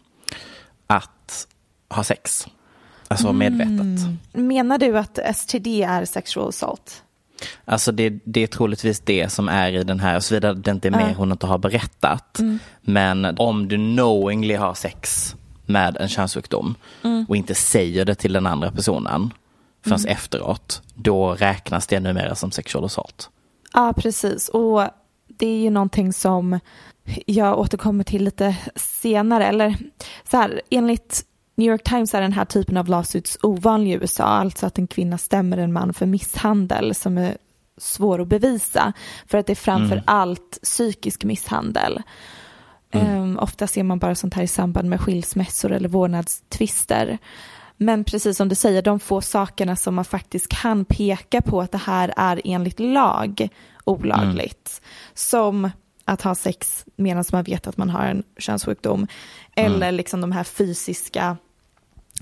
[0.87, 1.47] att
[1.91, 2.47] ha sex.
[3.09, 3.71] Alltså medvetet.
[3.71, 4.19] Mm.
[4.33, 7.03] Menar du att STD är sexual assault?
[7.65, 10.93] Alltså det, det är troligtvis det som är i den här, såvida det inte är
[10.93, 12.39] mer hon inte har berättat.
[12.39, 12.59] Mm.
[12.81, 15.35] Men om du knowingly har sex
[15.67, 17.27] med en könssjukdom Mm.
[17.29, 19.31] och inte säger det till den andra personen
[19.85, 20.13] förrän Mm.
[20.13, 23.31] efteråt, då räknas det numera som sexual assault.
[23.73, 24.49] Ja, precis.
[24.49, 24.83] Och
[25.29, 26.61] det är ju någonting som
[27.27, 29.47] jag återkommer till lite senare.
[29.47, 29.77] Eller
[30.31, 31.23] så här, enligt
[31.57, 34.25] New York Times är den här typen av lawsuits ovanlig i USA.
[34.25, 37.37] Alltså att en kvinna stämmer en man för misshandel som är
[37.79, 38.93] svår att bevisa.
[39.27, 40.05] För att det är framför Mm.
[40.07, 42.03] allt psykisk misshandel.
[42.93, 47.19] Um, ofta ser man bara sånt här i samband med skilsmässor eller vårdnadstvister.
[47.77, 51.73] Men precis som du säger, de få sakerna som man faktiskt kan peka på att
[51.73, 53.49] det här är enligt lag
[53.85, 54.83] olagligt.
[55.15, 55.71] Som
[56.05, 59.07] att ha sex medan man vet att man har en könssjukdom.
[59.57, 61.37] Eller liksom de här fysiska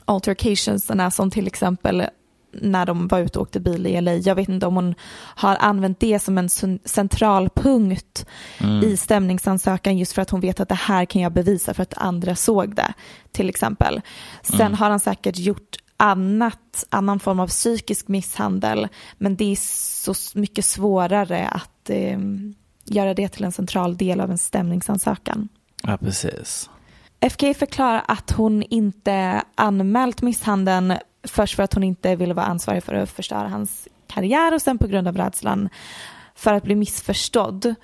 [0.04, 2.06] altercationsarna som till exempel
[2.52, 4.12] när de var ute och åkte bil i LA.
[4.14, 8.26] Jag vet inte om hon har använt det som en cen- central punkt
[8.60, 8.84] Mm.
[8.84, 11.94] i stämningsansökan just för att hon vet att det här kan jag bevisa för att
[11.96, 12.92] andra såg det
[13.32, 14.00] till exempel.
[14.42, 14.74] Sen Mm.
[14.74, 18.88] har han säkert gjort annat, annan form av psykisk misshandel
[19.18, 19.56] men det är
[20.04, 22.18] så mycket svårare att, eh,
[22.84, 25.48] göra det till en central del av en stämningsansökan.
[25.82, 26.70] Ja, precis.
[27.20, 32.82] FK förklarar att hon inte anmält misshandeln först för att hon inte ville vara ansvarig
[32.84, 35.68] för att förstöra hans karriär och sen på grund av rädslan
[36.34, 37.74] för att bli missförstådd.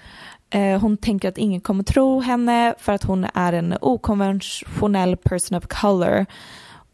[0.51, 5.59] Eh, hon tänker att ingen kommer tro henne för att hon är en okonventionell person
[5.59, 6.27] of color.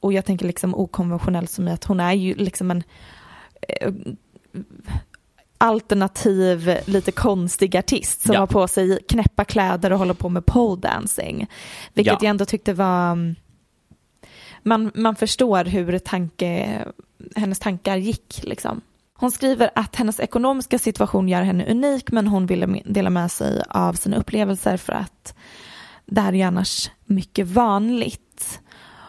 [0.00, 2.82] Och jag tänker liksom okonventionell som i att hon är ju liksom en
[3.68, 3.92] eh,
[5.58, 8.40] alternativ, lite konstig artist som Ja.
[8.40, 11.46] har på sig knäppa kläder och håller på med pole dancing.
[11.94, 12.18] Vilket Ja.
[12.22, 13.34] jag ändå tyckte var...
[14.64, 16.80] Man, man förstår hur tanke,
[17.36, 18.40] hennes tankar gick.
[18.42, 18.80] Liksom.
[19.14, 23.62] Hon skriver att hennes ekonomiska situation gör henne unik men hon ville dela med sig
[23.68, 25.34] av sina upplevelser för att
[26.06, 28.60] det här är ju annars mycket vanligt.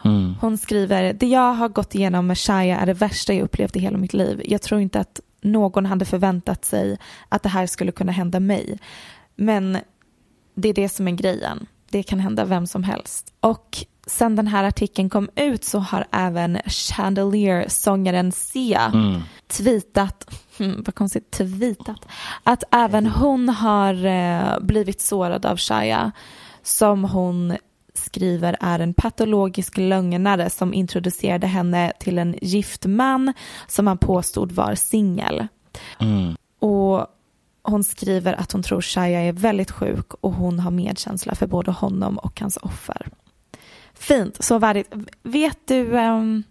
[0.04, 0.34] Mm.
[0.40, 3.78] Hon skriver, det jag har gått igenom med Shia är det värsta jag upplevt i
[3.78, 4.42] hela mitt liv.
[4.44, 8.78] Jag tror inte att någon hade förväntat sig att det här skulle kunna hända mig.
[9.36, 9.78] Men
[10.54, 11.66] det är det som är grejen.
[11.90, 13.32] Det kan hända vem som helst.
[13.40, 19.20] Och sen den här artikeln kom ut så har även Chandelier-sångaren Sia Mm.
[19.48, 22.08] tweetat, hmm, vad konstigt, tweetat,
[22.42, 26.12] att även hon har eh, blivit sårad av Shia
[26.62, 27.56] som hon
[27.94, 33.32] skriver är en patologisk lögnare som introducerade henne till en gift man
[33.66, 35.46] som han påstod var singel.
[36.00, 36.36] Mm.
[36.58, 37.06] Och
[37.62, 41.70] hon skriver att hon tror Shia är väldigt sjuk och hon har medkänsla för både
[41.70, 43.08] honom och hans offer.
[43.98, 44.92] Fint, så värdigt.
[45.22, 46.42] Vet du ehm,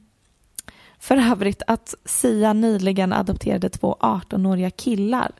[0.99, 5.31] för övrigt att Sia nyligen adopterade två 18-åriga killar?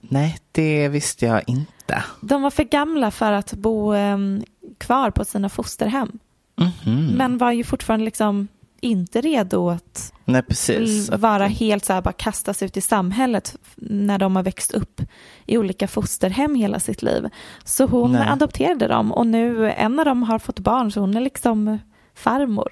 [0.00, 2.04] Nej, det visste jag inte.
[2.20, 4.44] De var för gamla för att bo ehm,
[4.78, 6.18] kvar på sina fosterhem.
[6.56, 7.06] Mhm.
[7.16, 8.48] Men var ju fortfarande liksom
[8.84, 10.42] inte redo att Nej,
[11.18, 15.00] vara helt så här bara kastas ut i samhället när de har växt upp
[15.46, 17.28] i olika fosterhem hela sitt liv.
[17.64, 18.28] Så hon Nej.
[18.28, 21.78] adopterade dem och nu en av dem har fått barn så hon är liksom
[22.14, 22.68] farmor.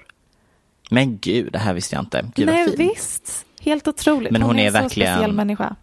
[0.89, 2.31] Men gud, det här visste jag inte.
[2.35, 2.91] Gud Nej vad fint.
[2.91, 4.31] visst, helt otroligt.
[4.31, 5.75] Men hon är en så verkligen- speciell människa.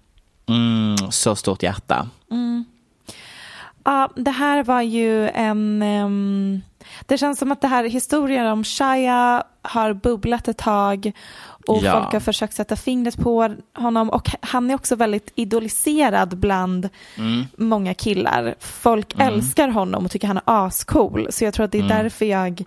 [0.49, 2.09] Mm, så stort hjärta.
[2.31, 2.65] Mm.
[3.85, 5.83] Ja, det här var ju en...
[5.83, 6.61] ehm,
[7.07, 11.13] det känns som att det här historien om Shia har bubblat ett tag
[11.67, 11.93] och Ja.
[12.01, 17.45] folk har försökt sätta fingret på honom och han är också väldigt idoliserad bland Mm.
[17.57, 18.55] många killar.
[18.61, 21.97] Folk älskar honom och tycker han är ascool så jag tror att det är Mm.
[22.03, 22.65] därför jag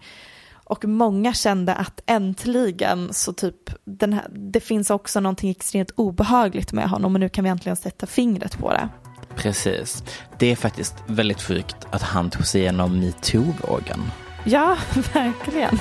[0.65, 6.73] och många kände att äntligen så typ den här, det finns också någonting extremt obehagligt
[6.73, 8.89] med honom och nu kan vi äntligen sätta fingret på det.
[9.35, 10.03] Precis.
[10.39, 14.01] Det är faktiskt väldigt sjukt att han tog sig igenom metoo-vågen.
[14.45, 14.77] Ja,
[15.13, 15.79] verkligen.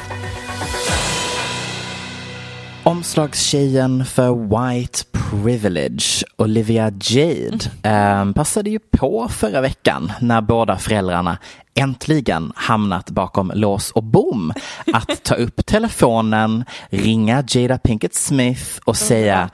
[2.84, 11.38] Omslagstjejen för White Privilege, Olivia Jade, eh, passade ju på förra veckan när båda föräldrarna
[11.74, 14.52] äntligen hamnat bakom lås och bom
[14.92, 19.50] att ta upp telefonen, ringa Jada Pinkett Smith och säga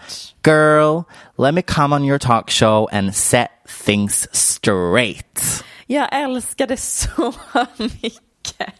[0.47, 1.03] Girl,
[1.39, 3.49] let me come on your talk show and set
[3.85, 5.65] things straight.
[5.87, 7.33] Jag älskar det så
[7.77, 8.75] mycket.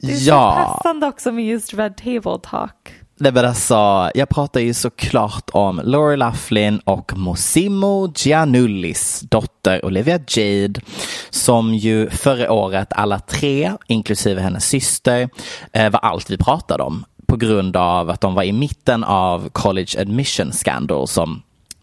[0.00, 0.66] Det är Ja.
[0.68, 2.92] så passande också med just Red Table Talk.
[3.18, 10.18] Nej men alltså, jag pratar ju såklart om Lori Laughlin och Mosimo Giannullis dotter Olivia
[10.28, 10.80] Jade
[11.30, 15.28] som ju förra året alla tre, inklusive hennes syster,
[15.72, 19.48] eh, var allt vi pratade om på grund av att de var i mitten av
[19.48, 21.42] college admission scandal som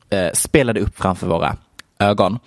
[0.10, 1.58] eh, spelade upp framför våra
[2.04, 2.40] ögon.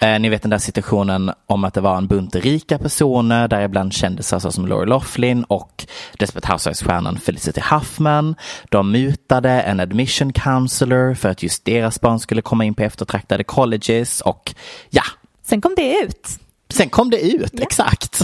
[0.00, 3.92] Eh, ni vet den där situationen om att det var en bunt rika personer, däribland
[3.92, 5.86] kändisar som Lori Loughlin och
[6.18, 8.34] Desperate Housewives-stjärnan Felicity Huffman.
[8.68, 13.44] De mutade en admission counselor för att just deras barn skulle komma in på eftertraktade
[13.44, 14.54] colleges och
[14.90, 15.02] ja,
[15.46, 16.28] Sen kom det ut.
[16.68, 18.20] Sen kom det ut, exakt.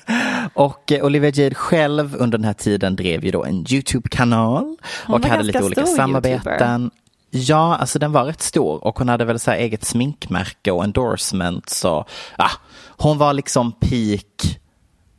[0.54, 4.76] och eh, Olivia Jade själv under den här tiden drev ju då en YouTube-kanal
[5.08, 6.82] och hade lite olika samarbeten.
[6.82, 7.01] YouTuber.
[7.34, 10.84] Ja, alltså den var rätt stor och hon hade väl så här eget sminkmärke och
[10.84, 12.04] endorsements Så,
[12.36, 12.50] ah,
[12.88, 14.60] hon var liksom peak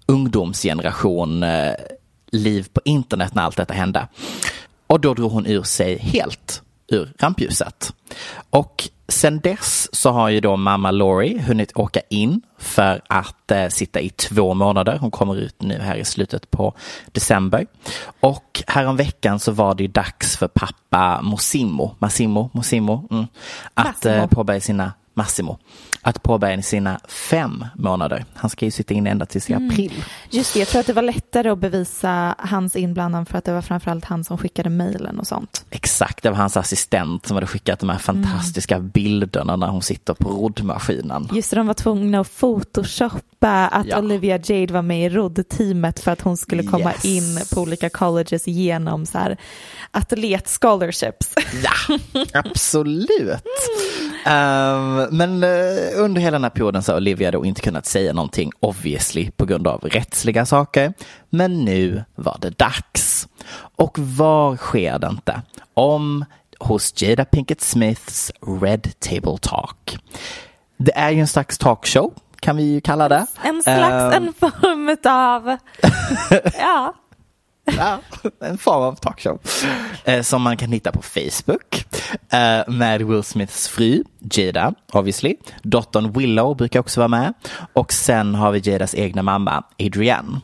[0.05, 1.73] ungdomsgeneration eh,
[2.31, 4.07] liv på internet när allt detta hände.
[4.87, 6.61] Och då drog hon ur sig helt
[6.93, 7.93] ur rampljuset.
[8.49, 13.67] Och sen dess så har ju då mamma Laurie hunnit åka in för att eh,
[13.67, 14.97] sitta i två månader.
[14.97, 16.73] Hon kommer ut nu här i slutet på
[17.11, 17.65] december.
[18.19, 23.25] Och häromveckan så var det ju dags för pappa Mosimo, Massimo, Mosimo, mm,
[23.73, 25.57] att eh, påbörja sina Massimo
[26.01, 28.25] att påbörja sina fem månader.
[28.33, 29.69] Han ska ju sitta inne ända tills i Mm.
[29.69, 30.03] april.
[30.29, 33.53] Just det, jag tror att det var lättare att bevisa hans inblandning för att det
[33.53, 35.65] var framförallt han som skickade mejlen och sånt.
[35.69, 40.13] Exakt, det var hans assistent som hade skickat de här fantastiska bilderna när hon sitter
[40.13, 41.29] på roddmaskinen.
[41.33, 43.99] Just det, de var tvungna att photoshoppa att Ja.
[43.99, 47.05] Olivia Jade var med i roddteamet för att hon skulle komma Yes.
[47.05, 49.37] in på olika colleges genom så här
[49.91, 51.33] atlet-scholarships.
[51.63, 51.97] Ja,
[52.33, 53.43] absolut.
[54.25, 55.49] Ehm, men eh,
[56.03, 59.45] under hela den här perioden så har Olivia då inte kunnat säga någonting obviously på
[59.45, 60.93] grund av rättsliga saker.
[61.29, 63.27] Men nu var det dags.
[63.75, 65.41] Och var sker det inte?
[65.73, 66.25] Om
[66.59, 68.31] hos Jada Pinkett Smiths
[68.61, 69.97] Red Table Talk.
[70.77, 73.25] Det är ju en slags talkshow kan vi ju kalla det.
[73.43, 75.57] En slags, Ehm, en form av,
[76.59, 76.93] ja.
[78.39, 79.39] En form av talkshow.
[80.05, 81.85] Eh, som man kan hitta på Facebook.
[82.29, 85.35] Eh, med Will Smiths fru, Jada, obviously.
[85.63, 87.33] Dottern Willow brukar också vara med.
[87.73, 90.41] Och sen har vi Jadas egna mamma, Adrienne.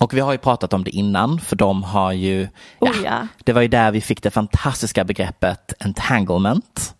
[0.00, 2.48] Och vi har ju pratat om det innan, för de har ju,
[2.80, 3.26] ja, Oh, ja.
[3.44, 6.94] det var ju där vi fick det fantastiska begreppet entanglement.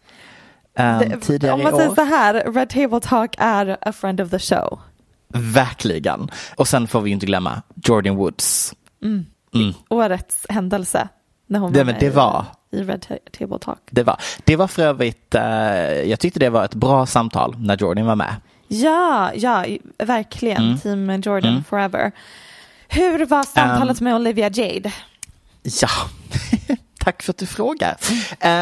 [0.78, 1.94] eh, Det, tidigare om man säger år.
[1.94, 4.80] så här, Red Table Talk är a friend of the show.
[5.28, 6.30] Verkligen.
[6.56, 8.74] Och sen får vi ju inte glömma Jordan Woods.
[9.02, 9.26] Mm.
[9.54, 9.72] Mm.
[9.88, 11.08] Årets händelse.
[11.46, 13.78] När hon Det- var det var- i Red Ta- Table Talk.
[13.90, 15.42] Det var, det var för övrigt, eh,
[15.90, 18.34] jag tyckte det var ett bra samtal när Jordan var med.
[18.68, 19.64] Ja, ja,
[19.98, 20.62] verkligen.
[20.62, 20.78] Mm.
[20.78, 21.64] Team Jordan Mm.
[21.64, 22.12] forever.
[22.88, 24.92] Hur var samtalet Um, med Olivia Jade?
[25.62, 25.88] Ja,
[26.98, 27.96] tack för att du frågar.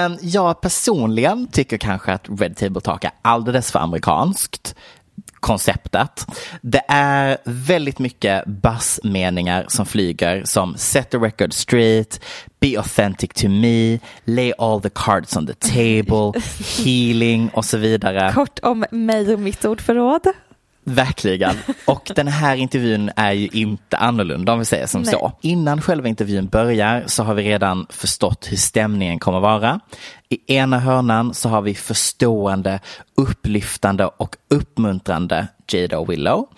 [0.06, 4.74] Um, jag personligen tycker kanske att Red Table Talk är alldeles för amerikanskt
[5.42, 6.26] konceptet.
[6.60, 12.20] Det är väldigt mycket bassmeningar som flyger som set the record straight,
[12.60, 16.40] be authentic to me, lay all the cards on the table,
[16.84, 18.32] healing och så vidare.
[18.34, 20.26] Kort om mig och mitt ordförråd.
[20.84, 21.56] Verkligen.
[21.84, 25.12] Och den här intervjun är ju inte annorlunda om vi säger som Nej.
[25.12, 25.32] så.
[25.40, 29.80] Innan själva intervjun börjar så har vi redan förstått hur stämningen kommer vara.
[30.28, 32.80] I ena hörnan så har vi förstående,
[33.14, 36.48] upplyftande och uppmuntrande Jada och Willow.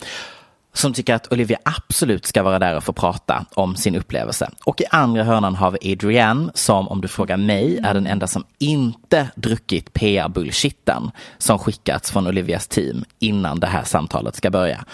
[0.76, 4.50] Som tycker att Olivia absolut ska vara där och få prata om sin upplevelse.
[4.64, 8.26] Och i andra hörnan har vi Adrienne som om du frågar mig är den enda
[8.26, 14.84] som inte druckit PR-bullshitten som skickats från Olivias team innan det här samtalet ska börja.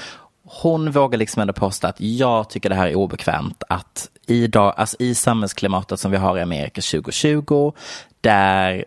[0.44, 4.74] Hon vågar liksom ändå påstå att jag tycker det här är obekvämt att i, dag,
[4.76, 7.72] alltså i samhällsklimatet som vi har i Amerika 2020
[8.20, 8.84] där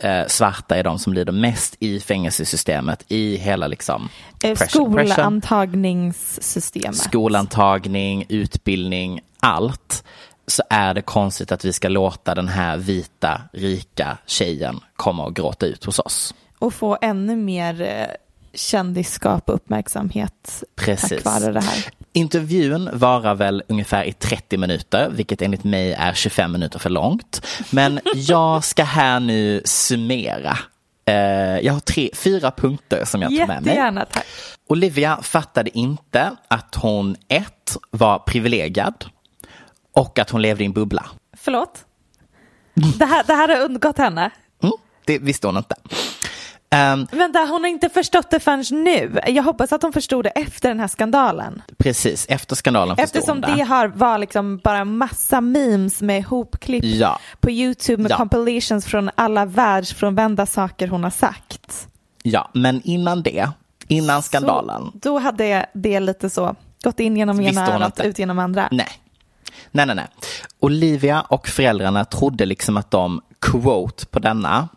[0.00, 4.08] eh, svarta är de som lider mest i fängelsesystemet i hela liksom
[4.44, 6.96] Eh, pressure- Skolantagningssystemet.
[6.96, 10.04] skolantagning, utbildning, allt
[10.46, 15.36] så är det konstigt att vi ska låta den här vita, rika tjejen komma och
[15.36, 16.34] gråta ut hos oss.
[16.58, 18.06] Och få ännu mer eh,
[18.54, 21.22] kändisskap och uppmärksamhet Precis.
[21.22, 21.84] tack vare det här.
[22.12, 27.46] Intervjun varar väl ungefär i 30 minuter, vilket enligt mig är 25 minuter för långt.
[27.70, 30.58] Men jag ska här nu summera.
[31.04, 31.14] Eh,
[31.58, 33.56] jag har tre, fyra punkter som jag tar med mig.
[33.56, 34.26] Jättegärna, tack.
[34.68, 39.04] Olivia fattade inte att hon ett var privilegierad
[39.94, 41.06] och att hon levde i en bubbla.
[41.36, 41.84] Förlåt?
[42.74, 44.30] Det här, det här har undgått henne.
[44.62, 44.72] Mm,
[45.04, 45.74] det visste hon inte.
[46.70, 49.20] Ehm, Vänta, hon har inte förstått det förrän nu.
[49.26, 51.62] Jag hoppas att hon förstod det efter den här skandalen.
[51.78, 56.84] precis, efter skandalen förstod Eftersom hon det har var liksom bara massa memes med hopklipp
[56.84, 57.18] Ja.
[57.40, 58.16] på YouTube med Ja.
[58.16, 61.88] compilations från alla världsfrånvända saker hon har sagt.
[62.22, 63.50] Ja, men innan det,
[63.88, 64.82] innan skandalen.
[64.92, 68.68] Så, då hade det lite så gått in genom ena örat, ut genom andra.
[68.70, 68.88] Nej.
[69.70, 70.06] Nej, nej, nej.
[70.60, 74.68] Olivia och föräldrarna trodde liksom att de, quote på denna,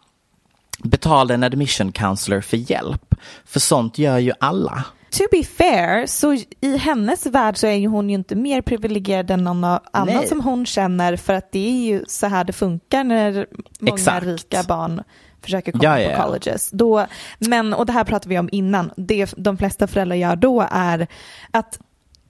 [0.83, 3.15] betalade en admission counselor för hjälp.
[3.45, 4.85] För sånt gör ju alla.
[5.11, 9.31] To be fair, så i hennes värld så är ju hon ju inte mer privilegierad
[9.31, 10.27] än någon annan Nej.
[10.27, 13.47] som hon känner för att det är ju så här det funkar när
[13.79, 14.25] många Exakt.
[14.25, 15.03] rika barn
[15.41, 16.23] försöker komma Ja, ja, på ja.
[16.23, 16.69] colleges.
[16.71, 17.05] Då,
[17.39, 21.07] men, och det här pratar vi om innan, det de flesta föräldrar gör då är
[21.51, 21.79] att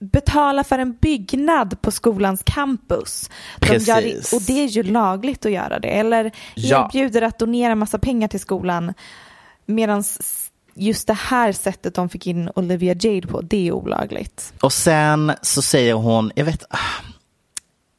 [0.02, 3.30] betala för en byggnad på skolans campus.
[3.60, 4.02] De gör,
[4.34, 5.88] och det är ju lagligt att göra det.
[5.88, 6.84] Eller Ja.
[6.92, 8.94] erbjuder att donera massa pengar till skolan
[9.66, 10.04] medan
[10.74, 14.52] just det här sättet de fick in Olivia Jade på, det är olagligt.
[14.62, 16.78] Och sen så säger hon, jag vet, ah,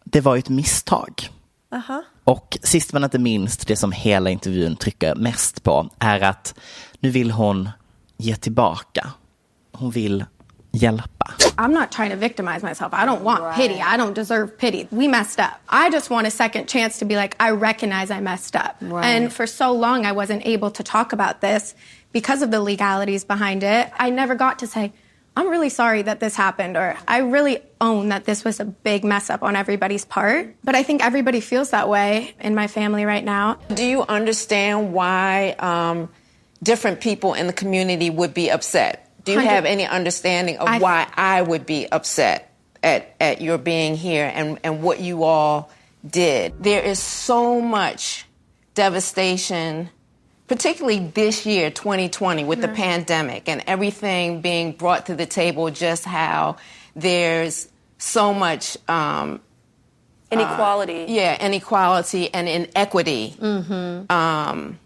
[0.03, 1.30] det var ju ett misstag.
[1.75, 2.03] Aha.
[2.23, 6.55] Och sist men inte minst, det som hela intervjun trycker mest på är att
[6.99, 7.69] nu vill hon
[8.17, 9.07] ge tillbaka.
[9.71, 10.25] Hon vill
[10.74, 11.53] hjälpa.
[11.57, 12.93] I'm not trying to victimize myself.
[12.93, 13.80] I don't want pity.
[13.80, 14.88] I don't deserve pity.
[14.91, 15.61] We messed up.
[15.69, 18.78] I just want a second chance to be like, I recognize I messed up.
[18.82, 19.05] Right.
[19.05, 21.76] And for so long, I wasn't able to talk about this
[22.11, 23.91] because of the legalities behind it.
[23.97, 24.93] I never got to say,
[25.36, 29.03] I'm really sorry that this happened, or I really own that this was a big
[29.03, 30.55] mess up on everybody's part.
[30.63, 33.57] But I think everybody feels that way in my family right now.
[33.74, 36.09] Do you understand why um,
[36.61, 39.03] different people in the community would be upset?
[39.24, 43.57] Do you have any understanding of I- why I would be upset at, at your
[43.57, 45.71] being here and, and what you all
[46.05, 46.61] did?
[46.61, 48.26] There is so much
[48.76, 49.89] devastation,
[50.47, 56.03] particularly this year, 2020, with the pandemic and everything being brought to the table, just
[56.05, 56.57] how
[56.95, 59.39] there's so much um,
[60.32, 61.03] Inequality.
[61.03, 63.36] uh, yeah, inequality and inequity.
[64.09, 64.80] Um,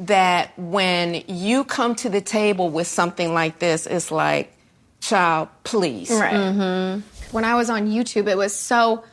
[0.00, 4.52] that when you come to the table with something like this, it's like,
[5.00, 6.10] child, please.
[6.10, 6.34] Right.
[6.34, 7.00] Mm-hmm.
[7.32, 9.04] When I was on YouTube, it was so,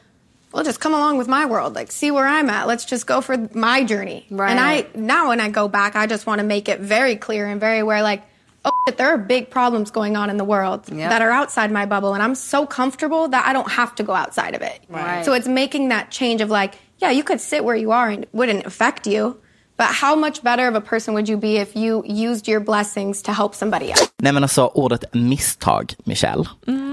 [0.51, 1.75] well, just come along with my world.
[1.75, 2.67] Like, see where I'm at.
[2.67, 4.25] Let's just go for my journey.
[4.29, 4.51] Right.
[4.51, 7.47] And I, now when I go back, I just want to make it very clear
[7.47, 8.23] and very aware, like,
[8.63, 11.09] oh, shit, there are big problems going on in the world Yep.
[11.09, 12.13] that are outside my bubble.
[12.13, 14.79] And I'm so comfortable that I don't have to go outside of it.
[14.87, 15.25] Right.
[15.25, 18.23] So it's making that change of like, yeah, you could sit where you are and
[18.23, 19.39] it wouldn't affect you.
[19.77, 23.21] But how much better of a person would you be if you used your blessings
[23.23, 24.05] to help somebody else?
[24.17, 26.43] Nej men alltså ordet misstag, Michelle,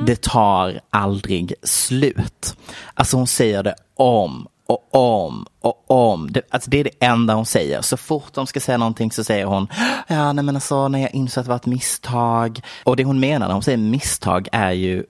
[0.07, 2.57] det tar aldrig slut.
[2.95, 6.33] Alltså hon säger det om och om och om.
[6.33, 7.83] Det, alltså det är det enda hon säger.
[7.83, 9.69] Så fort de ska säga någonting så säger hon,
[10.07, 12.61] ja nej men alltså när jag insåg att det var ett misstag.
[12.85, 15.05] Och det hon menar när hon säger misstag är ju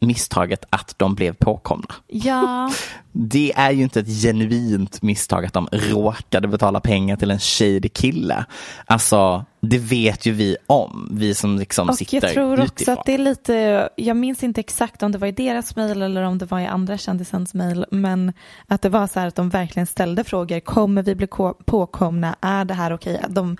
[0.00, 1.94] misstaget att de blev påkomna.
[2.06, 2.72] Ja,
[3.12, 7.88] Det är ju inte ett genuint misstag att de råkade betala pengar till en shady
[7.88, 8.44] kille.
[8.86, 12.98] Alltså, det vet ju vi om, vi som liksom och sitter jag tror också utifrån.
[12.98, 16.22] att det är lite, jag minns inte exakt om det var i deras mejl eller
[16.22, 18.32] om det var i andra kändisens mejl, men
[18.66, 22.36] att det var så här att de verkligen ställde frågor, kommer vi bli ko- påkomna,
[22.40, 23.20] är det här okej?
[23.28, 23.56] De,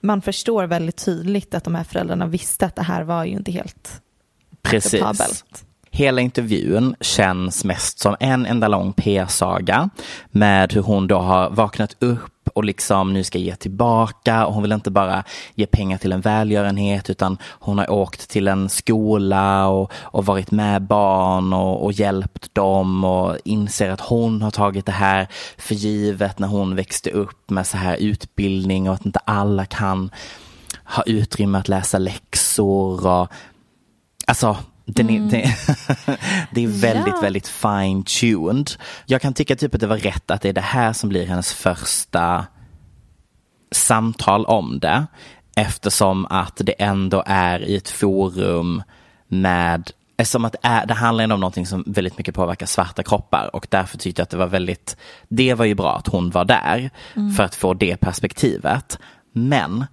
[0.00, 3.52] man förstår väldigt tydligt att de här föräldrarna visste att det här var ju inte
[3.52, 4.00] helt
[4.62, 4.94] Precis.
[5.02, 5.64] acceptabelt.
[5.90, 9.90] Hela intervjun känns mest som en enda lång PR-saga
[10.30, 14.62] med hur hon då har vaknat upp och liksom nu ska ge tillbaka och hon
[14.62, 15.24] vill inte bara
[15.54, 20.50] ge pengar till en välgörenhet utan hon har åkt till en skola och, och varit
[20.50, 25.28] med barn och, och hjälpt dem och inser att hon har tagit det här
[25.58, 30.10] för givet när hon växte upp med så här utbildning och att inte alla kan
[30.84, 33.32] ha utrymme att läsa läxor och
[34.26, 34.56] Alltså,
[34.92, 35.54] den är, det,
[36.50, 37.20] det är väldigt, Ja.
[37.22, 38.78] väldigt fine-tuned.
[39.06, 41.26] Jag kan tycka typ att det var rätt att det är det här som blir
[41.26, 42.46] hennes första
[43.72, 45.06] samtal om det.
[45.56, 48.82] Eftersom att det ändå är i ett forum
[49.28, 53.02] med Eftersom att det, är, det handlar ändå om någonting som väldigt mycket påverkar svarta
[53.02, 54.96] kroppar och därför tyckte jag att det var väldigt,
[55.28, 56.90] det var ju bra att hon var där
[57.36, 58.98] för att få det perspektivet.
[59.32, 59.84] Men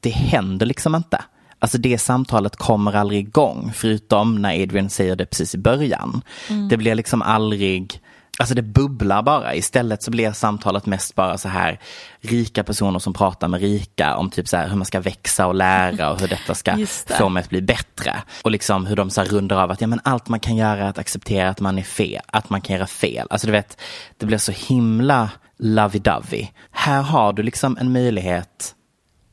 [0.00, 1.24] det händer liksom inte.
[1.58, 6.22] Alltså det samtalet kommer aldrig igång, förutom när Adrian säger det precis i början.
[6.70, 8.00] Det blir liksom aldrig,
[8.38, 9.54] alltså det bubblar bara.
[9.54, 11.80] Istället så blir samtalet mest bara så här
[12.20, 15.54] rika personer som pratar med rika om typ så här hur man ska växa och
[15.54, 16.72] lära och hur detta ska
[17.06, 17.14] det.
[17.18, 18.22] få mig att bli bättre.
[18.42, 20.84] Och liksom hur de så här rundar av att ja, men allt man kan göra
[20.84, 23.26] är att acceptera att man är fel, att man kan göra fel.
[23.30, 23.80] Alltså du vet,
[24.16, 26.46] det blir så himla lovey-dovey.
[26.70, 28.72] Här har du liksom en möjlighet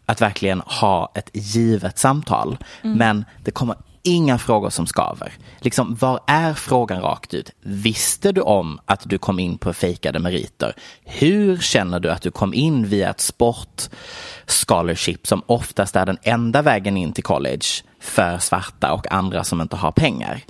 [0.05, 2.57] att verkligen ha ett givet samtal.
[2.81, 5.33] Men det kommer inga frågor som skaver.
[5.59, 7.51] Liksom, var är frågan rakt ut?
[7.61, 10.75] Visste du om att du kom in på fejkade meriter?
[11.03, 13.89] Hur känner du att du kom in via ett sport
[14.47, 17.65] scholarship som oftast är den enda vägen in till college
[17.99, 20.41] för svarta och andra som inte har pengar?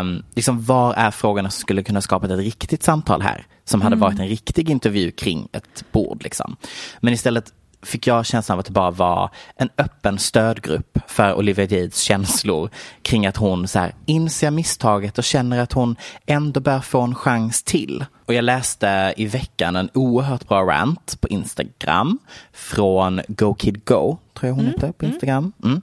[0.00, 3.46] Um, liksom, var är frågorna som skulle kunna skapa ett riktigt samtal här?
[3.64, 6.22] Som hade varit en riktig intervju kring ett bord.
[6.22, 6.56] Liksom.
[7.00, 7.52] Men istället
[7.84, 12.70] fick jag känslan av att det bara var en öppen stödgrupp för Olivia Jades känslor
[13.02, 17.14] kring att hon så här, inser misstaget och känner att hon ändå bör få en
[17.14, 18.04] chans till.
[18.26, 22.18] Och jag läste i veckan en oerhört bra rant på Instagram
[22.52, 25.52] från Go Kid Go, tror jag hon heter på Instagram.
[25.64, 25.80] Mm.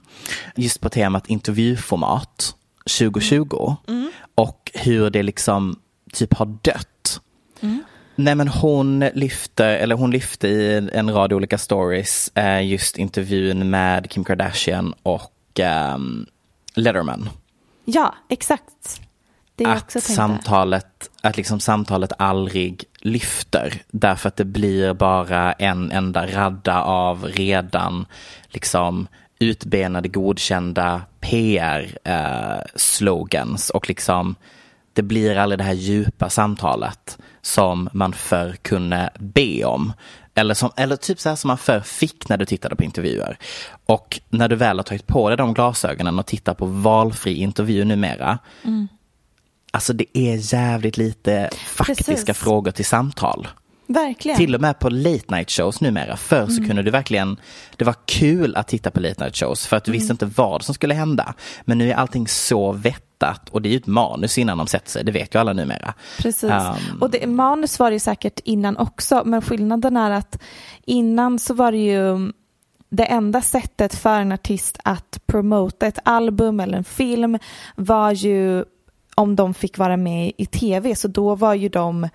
[0.56, 2.54] Just på temat intervjuformat
[2.98, 3.76] 2020
[4.34, 5.76] och hur det liksom
[6.12, 7.20] typ har dött.
[8.16, 13.70] Nej men hon lyfter, eller hon lyfte i en- rad olika stories eh, just intervjun
[13.70, 16.26] med Kim Kardashian och ehm,
[16.74, 17.28] Letterman.
[17.84, 19.00] Ja, exakt.
[19.56, 20.12] Det också Att tänkte.
[20.12, 27.24] samtalet, att liksom samtalet aldrig lyfter därför att det blir bara en enda radda av
[27.24, 28.06] redan
[28.48, 29.06] liksom
[29.38, 34.34] utbenade, godkända PR-slogans och liksom
[34.92, 39.92] det blir aldrig det här djupa samtalet som man förr kunde be om.
[40.34, 43.38] Eller, som, eller typ så här som man förr fick när du tittade på intervjuer.
[43.86, 47.84] Och när du väl har tagit på dig de glasögonen och tittar på valfri intervju
[47.84, 48.38] numera.
[48.62, 48.88] Mm.
[49.70, 52.38] Alltså det är jävligt lite faktiska Precis.
[52.38, 53.48] frågor till samtal.
[53.92, 54.38] Verkligen.
[54.38, 56.16] Till och med på late night shows numera.
[56.16, 56.66] Förr så Mm.
[56.68, 57.36] kunde du verkligen,
[57.76, 59.98] det var kul att titta på late night shows för att du Mm.
[60.00, 61.34] visste inte vad som skulle hända.
[61.64, 64.90] Men nu är allting så vettat och det är ju ett manus innan de sätter
[64.90, 65.94] sig, det vet ju alla numera.
[66.18, 66.50] Precis.
[66.50, 70.38] Um, och det, manus var det ju säkert innan också, men skillnaden är att
[70.84, 72.32] innan så var det ju
[72.88, 77.38] det enda sättet för en artist att promota ett album eller en film
[77.76, 78.64] var ju
[79.14, 82.08] om de fick vara med i tv, så då var ju de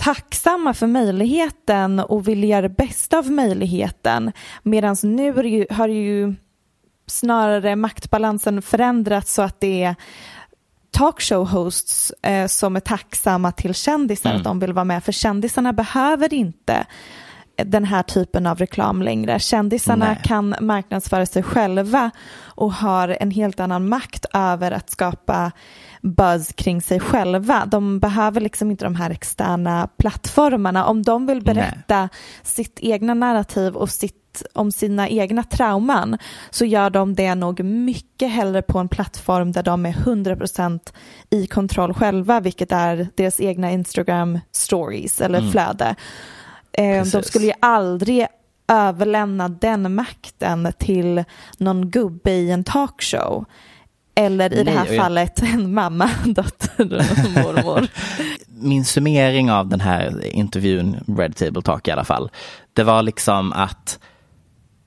[0.00, 4.32] tacksamma för möjligheten och ville göra det bästa av möjligheten.
[4.62, 6.34] Medan nu ju, har ju
[7.06, 9.94] snarare maktbalansen förändrats så att det är
[10.90, 14.40] talkshow hosts eh, som är tacksamma till kändisar Mm.
[14.40, 15.04] att de vill vara med.
[15.04, 16.86] För kändisarna behöver inte
[17.56, 19.38] den här typen av reklam längre.
[19.38, 20.20] Kändisarna Nej.
[20.24, 25.52] kan marknadsföra sig själva och har en helt annan makt över att skapa
[26.02, 27.66] buzz kring sig själva.
[27.66, 30.86] De behöver liksom inte de här externa plattformarna.
[30.86, 32.08] Om de vill berätta
[32.42, 34.16] sitt egna narrativ och sitt
[34.54, 36.18] om sina egna trauman
[36.50, 40.80] så gör de det nog mycket hellre på en plattform där de är 100%
[41.30, 45.50] i kontroll själva vilket är deras egna Instagram stories eller Mm.
[45.50, 45.94] flöde.
[46.72, 47.26] Eh, de Precis.
[47.26, 48.26] skulle ju aldrig
[48.68, 51.24] överlämna den makten till
[51.58, 53.44] någon gubbe i en talkshow.
[54.20, 57.86] Eller i det Nej, här och jag- fallet en mamma, dotter och mormor.
[58.48, 62.30] min summering av den här intervjun, Red Table Talk i alla fall,
[62.72, 63.98] det var liksom att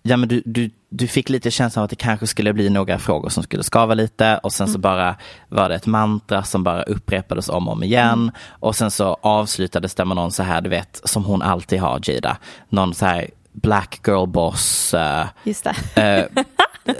[0.04, 3.00] ja, men du, du, du fick lite känslan av att det kanske skulle bli några
[3.00, 5.16] frågor som skulle skava lite och sen så bara
[5.50, 9.96] var det ett mantra som bara upprepades om och om igen och sen så avslutades
[9.96, 12.38] det med någon så här, du vet, som hon alltid har, Jada,
[12.70, 14.94] någon så här black girl boss.
[14.94, 16.30] eh, Just det.
[16.36, 16.44] eh,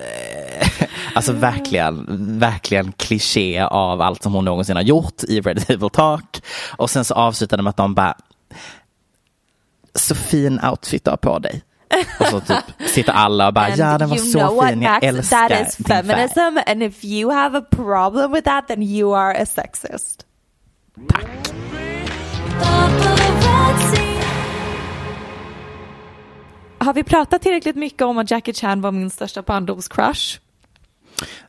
[1.16, 2.06] Alltså verkligen,
[2.40, 6.42] verkligen kliché av allt som hon någonsin har gjort i Red Evil Talk.
[6.78, 8.16] Och sen så avslutade de med att de bara,
[9.96, 11.64] så fin outfit du har på dig.
[12.20, 15.04] Och så typ sitter alla och bara, And ja den var så fin, jag Max?
[15.06, 16.04] älskar That is din färg.
[16.08, 20.26] feminism and if you have a problem with that then you are a sexist.
[26.84, 30.40] Har vi pratat tillräckligt mycket om att Jackie Chan var min största barndomscrush?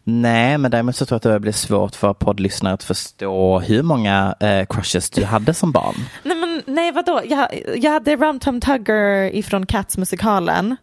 [0.05, 3.83] Nej, men däremot så tror jag att det blir svårt för poddlyssnare att förstå hur
[3.83, 5.95] många eh, crushes du hade som barn.
[6.23, 7.21] Nej, men, nej vadå?
[7.25, 10.77] Jag, jag hade Rum Tum Tugger ifrån Cats-musikalen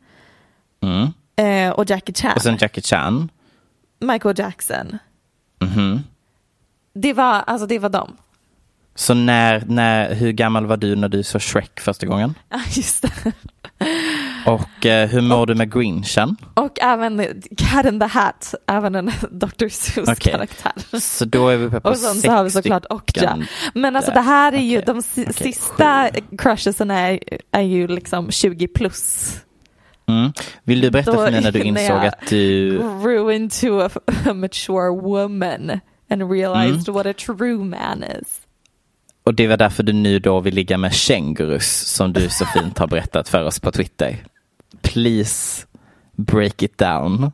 [0.84, 1.08] Mm.
[1.36, 2.32] eh, och Jackie Chan.
[2.36, 3.30] Och sen Jackie Chan.
[4.00, 4.98] Michael Jackson.
[5.60, 6.00] Mhm.
[6.94, 8.18] Det var, alltså det var dem.
[8.96, 12.34] Så när, när, hur gammal var du när du såg Shrek första gången?
[12.50, 13.32] Ja, just det.
[14.46, 16.36] Och eh, hur mår du med Grinchen?
[16.54, 19.68] Och även Cat in the Hat, även en Dr.
[19.70, 20.32] Seuss Okej.
[20.34, 21.00] karaktär.
[21.00, 23.38] Så då är vi på Och sen så har vi såklart Okja.
[23.74, 27.20] Men alltså det här är ju, de si- sista crushesen är,
[27.52, 29.32] är ju liksom 20 plus.
[30.10, 30.32] Mm.
[30.64, 32.70] Vill du berätta Då för mig när du insåg att du...
[33.04, 33.90] Grew into a,
[34.30, 35.80] a mature woman
[36.10, 36.94] and realized Mm.
[36.94, 38.41] what a true man is.
[39.24, 42.78] Och det var därför du nu då vill ligga med kängurus som du så fint
[42.78, 44.18] har berättat för oss på Twitter.
[44.82, 45.66] Please
[46.18, 47.32] break it down.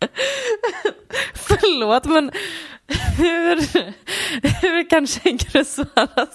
[1.34, 2.30] Förlåt men
[3.16, 3.56] hur,
[4.62, 6.26] hur kan kängurus vara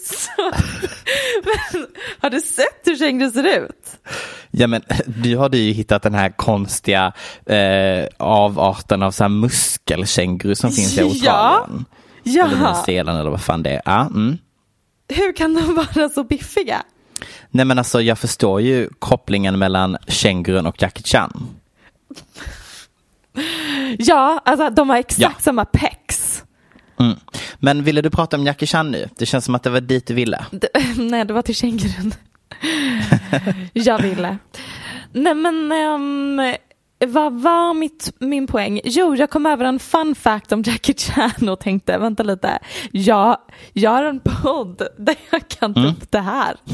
[0.00, 0.42] så?
[1.44, 1.86] men,
[2.20, 3.98] har du sett hur kängurus ser ut?
[4.50, 7.12] Ja men du hade ju hittat den här konstiga
[7.46, 11.68] eh, avarten av så här muskelkänguru som finns i Ja.
[12.26, 12.46] Australien.
[12.46, 13.82] Eller Nya Ja, Zeeland eller vad fan det är.
[13.84, 14.38] Ja, mm.
[15.08, 16.82] hur kan de vara så biffiga?
[17.50, 21.46] Nej men alltså jag förstår ju kopplingen mellan kängurun och Jackie Chan.
[23.98, 25.32] Ja, alltså de har exakt Ja.
[25.38, 26.42] samma pex.
[27.00, 27.16] Mm.
[27.56, 29.08] Men ville du prata om Jackie Chan nu?
[29.18, 30.44] Det känns som att det var dit du ville.
[30.50, 32.14] D- Nej, det var till kängurun.
[33.72, 34.38] jag ville.
[35.12, 36.54] Nej men, ehm,
[37.06, 38.80] vad var mitt, min poäng?
[38.84, 42.58] Jo, jag kom över en fun fact om Jackie Chan och tänkte, vänta lite,
[42.92, 43.36] jag,
[43.72, 45.92] jag har en podd där jag kan ta Mm.
[45.92, 46.56] upp det här.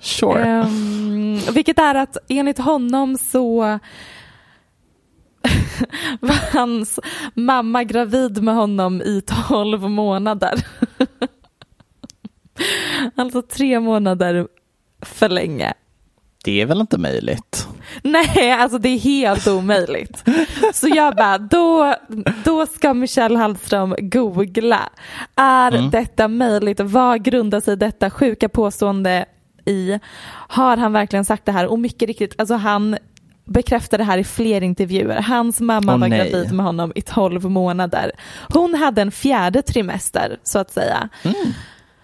[0.00, 0.42] Sure.
[0.44, 3.60] Ehm, vilket är att enligt honom så
[6.20, 6.98] var hans
[7.34, 10.54] mamma gravid med honom i 12 månader.
[13.14, 14.48] alltså tre månader
[15.02, 15.74] för länge.
[16.44, 17.68] Det är väl inte möjligt?
[18.02, 20.24] Nej, alltså det är helt omöjligt.
[20.74, 21.94] Så jag bara, då,
[22.44, 24.88] då ska Michelle Hallström googla.
[25.36, 25.90] Är Mm.
[25.90, 26.80] detta möjligt?
[26.80, 29.24] Vad grundar sig detta sjuka påstående
[29.64, 29.98] i?
[30.48, 31.66] Har han verkligen sagt det här?
[31.66, 32.96] Och mycket riktigt, alltså han
[33.44, 35.20] bekräftar det här i fler intervjuer.
[35.22, 36.30] Hans mamma Åh, var nej.
[36.30, 38.12] gravid med honom i 12 månader.
[38.54, 41.08] Hon hade en fjärde trimester så att säga.
[41.22, 41.34] Mm.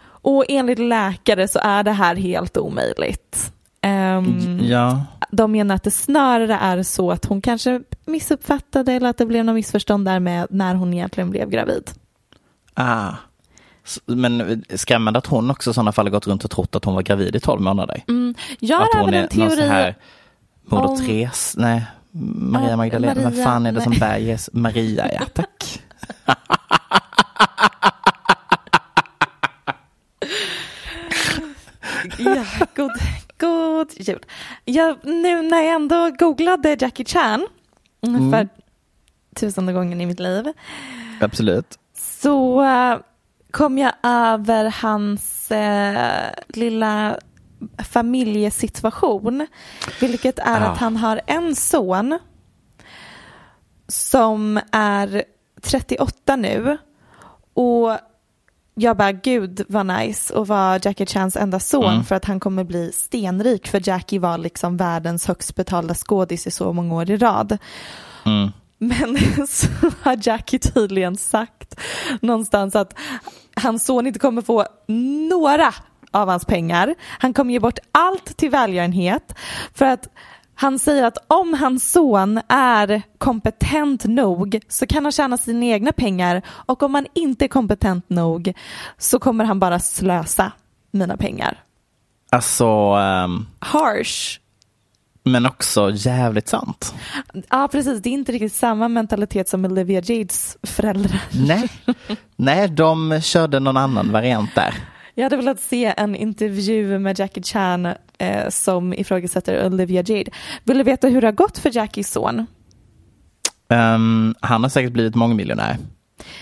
[0.07, 3.53] Och enligt läkare så är det här helt omöjligt.
[3.87, 5.05] Ehm, Ja.
[5.31, 9.45] De menar att det snarare är så att hon kanske missuppfattade eller att det blev
[9.45, 11.91] något missförstånd där med när hon egentligen blev gravid.
[12.75, 13.13] Ah.
[14.07, 17.03] Men skrämmande att hon också i sådana fall gått runt och trott att hon var
[17.03, 18.05] gravid i 12 månader.
[18.09, 18.35] Mm.
[18.61, 19.95] Jag har även en är någon så teori här
[20.65, 24.01] Moder om- Therese, nej, Maria Ja, Magdalena, vem Maria, fan är det som nej.
[24.01, 24.55] bär Jesus?
[24.55, 25.83] Maria, ja tack.
[32.19, 32.45] Ja,
[32.77, 32.91] god,
[34.01, 34.25] jul.
[34.65, 37.47] Jag, nu när jag ändå googlade Jackie Chan
[38.01, 38.33] Mm.
[38.33, 38.49] för
[39.37, 40.53] tusende gången i mitt liv
[41.21, 41.79] Absolut.
[41.99, 42.99] så eh,
[43.51, 47.19] kom jag över hans eh, lilla
[47.89, 49.47] familjesituation.
[50.01, 50.65] Vilket är Ah.
[50.67, 52.19] att han har en son
[53.89, 55.25] som är
[55.63, 56.77] 38 nu.
[57.55, 57.91] Och
[58.79, 62.05] jag bara, gud vad nice att vara Jackie Chans enda son Mm.
[62.05, 66.51] för att han kommer bli stenrik för Jackie var liksom världens högst betalda skådis i
[66.51, 67.59] så många år i rad.
[68.27, 68.53] Mm.
[68.79, 69.17] Men
[69.49, 69.67] så
[70.03, 71.81] har Jackie tydligen sagt
[72.21, 72.99] någonstans att
[73.55, 74.67] hans son inte kommer få
[75.31, 75.75] några
[76.11, 76.95] av hans pengar.
[77.19, 79.35] Han kommer ge bort allt till välgörenhet
[79.75, 80.09] för att
[80.59, 85.93] han säger att om hans son är kompetent nog så kan han tjäna sina egna
[85.93, 88.53] pengar och om han inte är kompetent nog
[88.99, 90.53] så kommer han bara slösa
[90.91, 91.63] mina pengar.
[92.31, 94.39] Alltså, ehm, Harsh.
[95.23, 96.95] men också jävligt sant.
[97.51, 101.23] Ja precis, det är inte riktigt samma mentalitet som Olivia Jades föräldrar.
[101.31, 101.69] Nej,
[102.37, 104.75] nej de körde någon annan variant där.
[105.19, 107.87] Jag hade velat se en intervju med Jackie Chan
[108.19, 110.31] eh, som ifrågasätter Olivia Jade.
[110.65, 112.47] Vill du veta hur det har gått för Jackies son?
[113.69, 115.77] Ehm, han har säkert blivit mångmiljonär.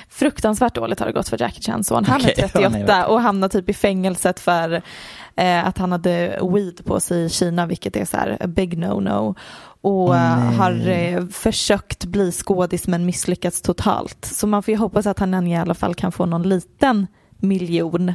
[0.09, 2.05] Fruktansvärt dåligt har det gått för Jackie Chans son.
[2.05, 3.05] Han Okej, är ja, 38 nej, okej.
[3.05, 4.83] och hamnar typ i fängelset för
[5.37, 8.79] eh, att han hade weed på sig i Kina, vilket är så här a big
[8.79, 9.35] no-no.
[9.81, 10.57] Och nej.
[10.57, 14.25] har eh, försökt bli skådis men misslyckats totalt.
[14.25, 17.07] Så man får ju hoppas att han i alla fall kan få någon liten
[17.39, 18.15] miljon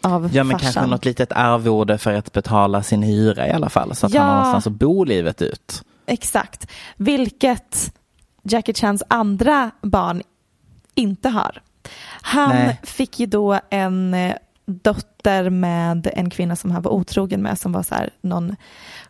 [0.00, 0.72] av Ja men farsan.
[0.72, 3.94] kanske något litet arvode för att betala sin hyra i alla fall.
[3.94, 4.20] Så att Ja.
[4.20, 5.82] han har någonstans att bo livet ut.
[6.06, 6.70] Exakt.
[6.96, 7.94] Vilket
[8.42, 10.22] Jackie Chans andra barn
[10.94, 11.62] inte har.
[12.22, 12.80] Han Nej.
[12.82, 14.34] fick ju då en eh,
[14.66, 18.56] dotter med en kvinna som han var otrogen med som var så här någon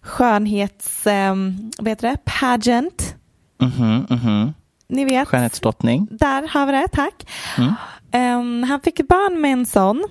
[0.02, 1.34] skönhets, eh,
[1.78, 3.14] vad heter det, pageant.
[3.60, 4.54] Mhm, mhm.
[4.88, 5.28] Ni vet.
[5.28, 6.08] Skönhetsdrottning.
[6.10, 7.26] Där har vi det, tack.
[7.58, 7.74] Mm.
[8.12, 10.04] Ehm, han fick barn med en sån.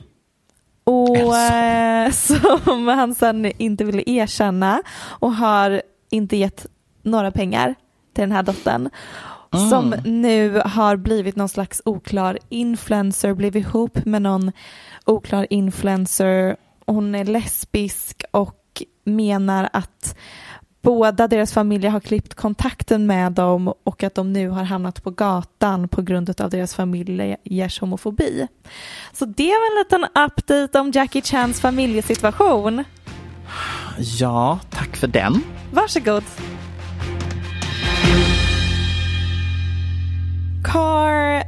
[0.87, 2.11] Och eh,
[2.63, 6.65] som han sen inte ville erkänna och har inte gett
[7.03, 7.75] några pengar
[8.13, 8.89] till den här dottern.
[9.53, 9.69] Mm.
[9.69, 14.51] Som nu har blivit någon slags oklar influencer, blivit ihop med någon
[15.05, 16.55] oklar influencer.
[16.85, 20.17] Hon är lesbisk och menar att
[20.81, 25.11] båda deras familjer har klippt kontakten med dem och att de nu har hamnat på
[25.11, 28.47] gatan på grund av deras familjers homofobi.
[29.13, 32.83] Så det var en liten update om Jackie Chans familjesituation.
[33.97, 35.43] Ja, tack för den.
[35.71, 36.23] Varsågod.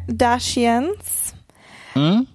[0.10, 1.34] Kardashians
[1.96, 2.26] Mm.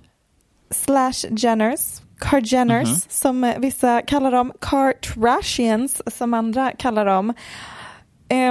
[0.70, 2.00] slash Jenners,
[2.30, 3.00] Kardjenners Mhm.
[3.08, 7.32] som eh, vissa kallar dem, Kardashians som andra kallar dem.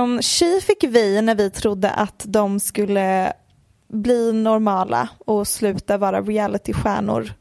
[0.04, 3.34] Um, tji fick vi när vi trodde att de skulle
[3.94, 7.34] bli normala och sluta vara realitystjärnor.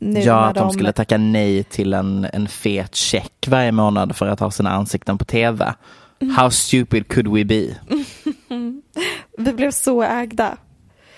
[0.00, 4.26] Nu ja, att de skulle tacka nej till en, en fet check varje månad för
[4.26, 5.74] att ha sina ansikten på tv.
[6.20, 6.34] Mm.
[6.34, 7.74] How stupid could we be?
[9.38, 10.56] vi blev så ägda.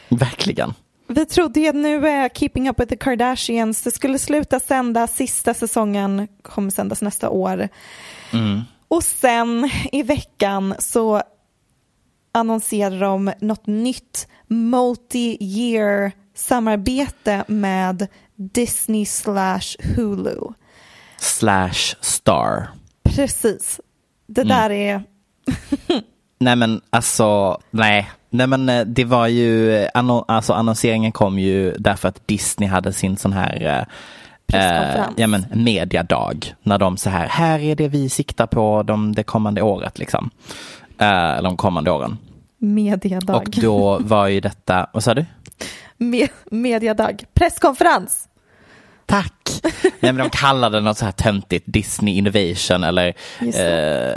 [0.09, 0.75] Verkligen.
[1.09, 5.07] Vi trodde ju att nu är Keeping Up With The Kardashians, det skulle sluta sända,
[5.07, 7.69] sista säsongen kommer sändas nästa år.
[8.33, 8.61] Mm.
[8.89, 11.23] Och sen i veckan så
[12.33, 18.07] annonserar de något nytt multi-year samarbete med
[18.37, 20.39] Disney slash Hulu.
[21.19, 22.69] Slash star.
[23.03, 23.81] Precis.
[24.27, 24.49] Det Mm.
[24.57, 25.03] där är...
[26.39, 28.11] Nej men alltså, nej.
[28.31, 32.93] Nej men eh, det var ju, anno, alltså annonseringen kom ju därför att Disney hade
[32.93, 33.87] sin sån här
[34.53, 35.15] Presskonferens.
[35.17, 36.55] ja, men, mediadag.
[36.63, 39.99] När de så här, här är det vi siktar på de, det kommande året.
[39.99, 40.31] Liksom.
[40.99, 42.19] Eh, de kommande åren.
[42.59, 43.37] Mediadag.
[43.37, 45.27] Och då var ju detta, vad sa du?
[45.97, 47.25] Me mediadag.
[47.35, 48.29] Presskonferens.
[49.07, 49.33] Tack.
[49.83, 54.15] Nej, men de kallade det något så här töntigt, Disney Innovation eller eh,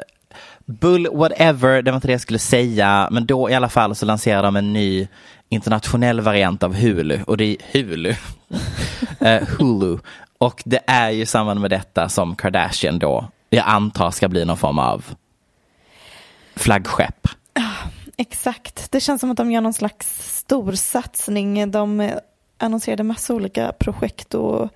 [0.66, 3.08] Bull whatever, det var inte det jag skulle säga.
[3.12, 5.08] Men då i alla fall så lanserade de en ny
[5.50, 7.20] internationell variant av Hulu.
[7.28, 8.10] Och det är Hulu.
[8.10, 9.98] uh, Hulu.
[10.38, 14.58] Och det är ju samband med detta som Kardashian då, jag antar ska bli någon
[14.58, 15.06] form av
[16.56, 17.28] flaggskepp.
[17.54, 17.88] Ah,
[18.18, 18.92] exakt.
[18.92, 21.72] Det känns som att de gör någon slags storsatsning.
[21.72, 22.18] De eh,
[22.58, 24.70] annonserade massa olika projekt och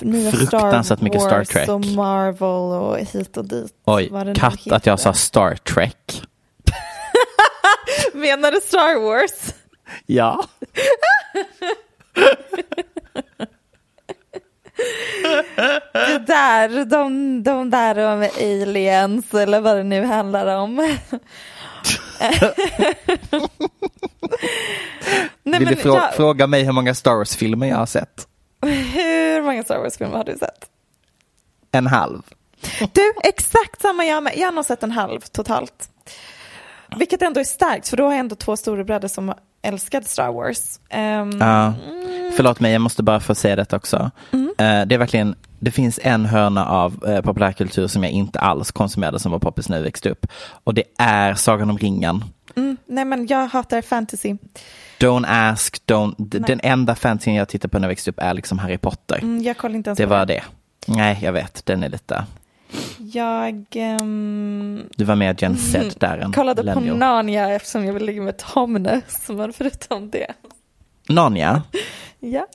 [0.00, 1.68] nya Fruktansvärt Star mycket Star Trek.
[1.68, 3.72] och Marvel och hit och dit.
[3.84, 6.22] Oj, katt att jag sa Star Trek.
[8.14, 9.54] Menar du Star Wars?
[10.06, 10.44] Ja.
[15.92, 20.76] Det där, de, de där om aliens eller vad det nu handlar om.
[25.42, 28.28] Nej, Vill du frå- jag- fråga mig hur många Star Wars-filmer jag har sett?
[29.64, 30.66] Star Wars-filmer har du sett?
[31.72, 32.22] En halv.
[32.92, 34.32] Du, exakt samma jag med.
[34.36, 35.88] Jag har nog sett en halv totalt.
[36.96, 40.80] Vilket ändå är starkt, för då har jag ändå två storebröder som älskade Star Wars.
[40.90, 41.74] Ehm, Ja.
[42.36, 44.10] Förlåt mig, jag måste bara få säga detta också.
[44.32, 44.48] Mm.
[44.58, 48.72] Eh, det är verkligen, det finns en hörna av eh, populärkultur som jag inte alls
[48.72, 50.26] konsumerade som var poppis när jag växte upp.
[50.64, 52.24] Och det är Sagan om ringen.
[52.56, 54.36] Mm, nej men jag hatar fantasy.
[54.98, 58.58] Don't ask, don't, den enda fantasyn jag tittade på när jag växte upp är liksom
[58.58, 59.18] Harry Potter.
[59.22, 60.42] Mm, jag kollar inte ens det på var det.
[60.86, 62.24] Nej, jag vet, den är lite,
[62.98, 66.98] Jag ehm, du var mer Gen Z där än kollade på millennial.
[66.98, 70.32] Narnia eftersom jag vill ligga med Tomnes, men förutom det.
[71.08, 71.62] Narnia.
[72.20, 72.46] Ja.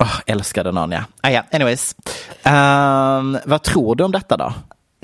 [0.00, 1.06] Oh, älskade Narnia.
[1.20, 1.96] Ah, ja, anyways.
[2.42, 4.52] Ehm, vad tror du om detta då?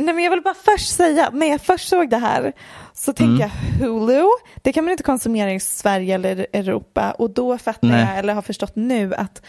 [0.01, 2.53] Nej men jag vill bara först säga, när jag först såg det här
[2.95, 3.51] så tänkte Mm.
[3.81, 4.25] jag Hulu,
[4.63, 8.01] det kan man inte konsumera i Sverige eller Europa och då fattar Nej.
[8.09, 9.43] jag, eller har förstått nu att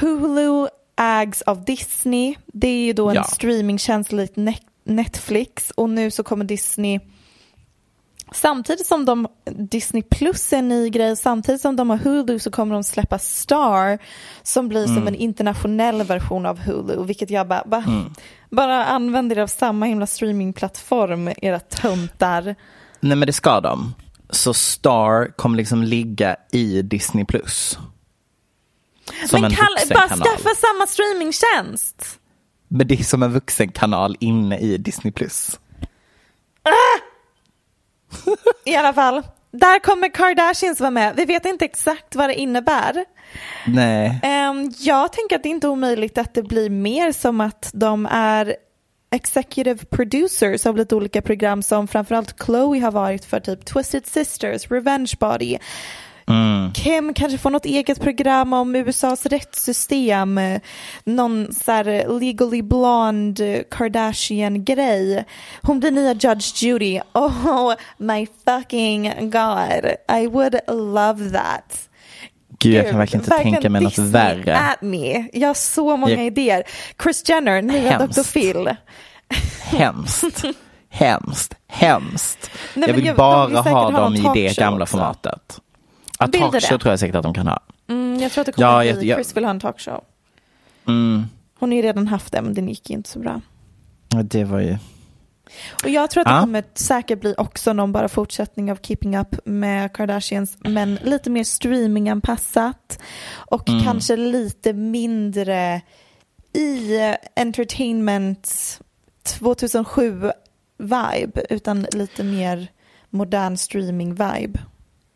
[0.00, 0.66] Hulu
[1.00, 3.24] ägs av Disney, det är ju då en Ja.
[3.24, 7.00] streamingtjänst likt Net- Netflix och nu så kommer Disney
[8.32, 12.50] Samtidigt som de, Disney Plus är en ny grej, samtidigt som de har Hulu så
[12.50, 13.98] kommer de släppa Star
[14.42, 15.08] som blir som Mm.
[15.08, 18.12] en internationell version av Hulu, vilket jag bara, bara, Mm.
[18.50, 22.42] bara använder er av samma himla streamingplattform, era töntar.
[23.00, 23.94] Nej men det ska de.
[24.30, 27.78] Så Star kommer liksom ligga i Disney Plus.
[29.30, 32.18] Som Men en kall, bara skaffa samma streamingtjänst.
[32.68, 35.58] Men det är som en vuxenkanal inne i Disney Plus.
[38.64, 41.16] I alla fall, där kommer Kardashians vara med.
[41.16, 43.04] Vi vet inte exakt vad det innebär.
[43.66, 44.20] Nej.
[44.22, 48.06] Ehm, jag tänker att det är inte omöjligt att det blir mer som att de
[48.06, 48.56] är
[49.12, 54.70] executive producers av lite olika program som framförallt Chloe har varit för typ Twisted Sisters,
[54.70, 55.58] Revenge Body.
[56.30, 56.72] Mm.
[56.72, 60.40] Kim kanske får något eget program om USAs rättssystem,
[61.04, 65.24] någon så här legally blonde Kardashian-grej.
[65.62, 67.00] Hon blir nya Judge Judy.
[67.14, 69.86] Oh my fucking god,
[70.20, 71.88] I would love that.
[72.58, 74.56] Gud, jag kan verkligen inte Verkligen tänka mig något värre.
[74.58, 75.28] At me.
[75.32, 76.62] Jag har så många Jag- idéer.
[77.02, 77.98] Chris Jenner, nya.
[77.98, 78.32] Dr.
[78.32, 78.74] Phil.
[79.62, 80.44] Hemskt.
[80.90, 81.54] Hemskt.
[81.68, 82.50] Hemskt.
[82.74, 85.60] Nej, jag vill jag- bara ha dem i det gamla formatet.
[86.28, 86.82] Du talkshow det?
[86.82, 87.60] tror jag säkert att de kan ha.
[87.88, 90.04] Mm, jag tror att det kommer Ja, att bli, jag- Chris vill ha en talkshow.
[90.88, 91.24] Mm.
[91.58, 93.40] Hon har ju redan haft det, men den gick inte så bra.
[94.08, 94.76] Ja, Det var ju...
[95.84, 96.40] Och jag tror att det Ja.
[96.40, 101.44] kommer säkert bli också någon bara fortsättning av Keeping Up med Kardashians, men lite mer
[101.44, 102.98] streaminganpassat
[103.32, 103.84] och Mm.
[103.84, 105.80] kanske lite mindre
[106.52, 106.98] i
[107.36, 108.48] entertainment
[109.24, 112.68] 2007-vibe, utan lite mer
[113.10, 114.58] modern streaming-vibe.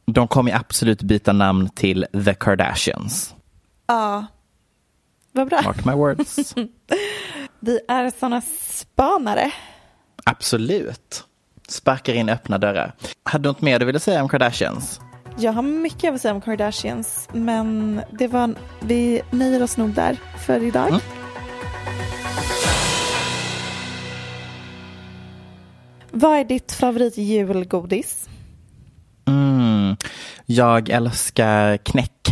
[0.06, 3.34] De kommer ju absolut byta namn till The Kardashians.
[3.86, 4.26] Ja,
[5.32, 5.62] vad bra.
[5.64, 6.54] Mark my words.
[7.60, 8.40] Vi är sådana
[8.70, 9.52] spanare.
[10.24, 11.24] Absolut.
[11.68, 12.94] Sparkar in öppna dörrar.
[13.22, 15.00] Hade du något mer du ville säga om Kardashians?
[15.38, 19.90] Jag har mycket jag vill säga om Kardashians, men det var, vi nöjer oss nog
[19.90, 20.88] där för idag.
[20.88, 21.00] Mm.
[26.10, 28.26] Vad är ditt favorit julgodis?
[28.26, 28.33] Mm.
[30.46, 32.28] Jag älskar knäck.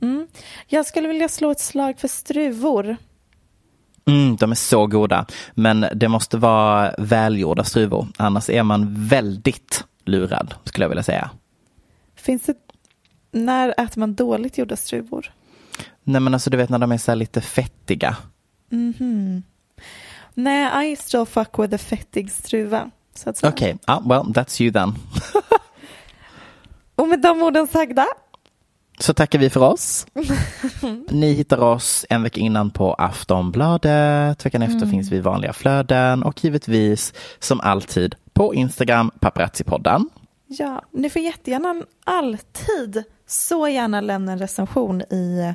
[0.00, 0.26] Mm.
[0.66, 2.96] Jag skulle vilja slå ett slag för struvor.
[4.06, 5.26] Mm, de är så goda.
[5.54, 8.08] Men det måste vara välgjorda struvor.
[8.16, 11.30] Annars är man väldigt lurad, skulle jag vilja säga.
[12.16, 12.54] Finns det,
[13.32, 15.32] när äter man dåligt gjorda struvor?
[16.04, 18.16] Nej men alltså du vet när de är så lite fettiga.
[18.70, 19.42] Mhm.
[20.34, 22.90] Nej, I still fuck with a fettig struva.
[23.26, 23.74] Okej, okay.
[23.84, 24.94] ah, well that's you then.
[26.96, 28.06] Och med de orden sagda.
[28.98, 30.06] Så tackar vi för oss.
[31.08, 34.46] Ni hittar oss en vecka innan på Aftonbladet.
[34.46, 34.90] Veckan efter Mm.
[34.90, 40.04] finns vi i vanliga flöden och givetvis som alltid på Instagram, Paparazzi-podden.
[40.46, 45.54] Ja, ni får jättegärna alltid så gärna lämna en recension i,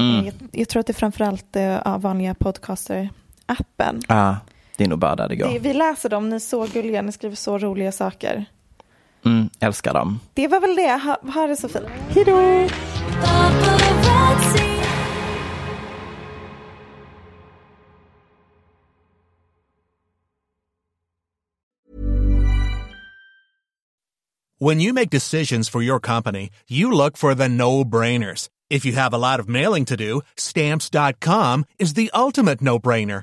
[0.00, 0.24] Mm.
[0.24, 4.02] jag, jag tror att det är framförallt eh, ja, vanliga podcaster-appen.
[4.08, 4.34] Ah,
[4.76, 5.48] det är nog bara där det går.
[5.52, 8.44] Det, vi läser dem, ni är så gulliga, ni skriver så roliga saker.
[9.24, 10.20] Mm, älskar dem.
[10.34, 11.86] Det var väl det, ha, ha det så fint.
[12.08, 12.68] Hej då!
[24.60, 28.48] When you make decisions for your company, you look for the no-brainers.
[28.68, 33.22] If you have a lot of mailing to do, stamps.com is the ultimate no-brainer.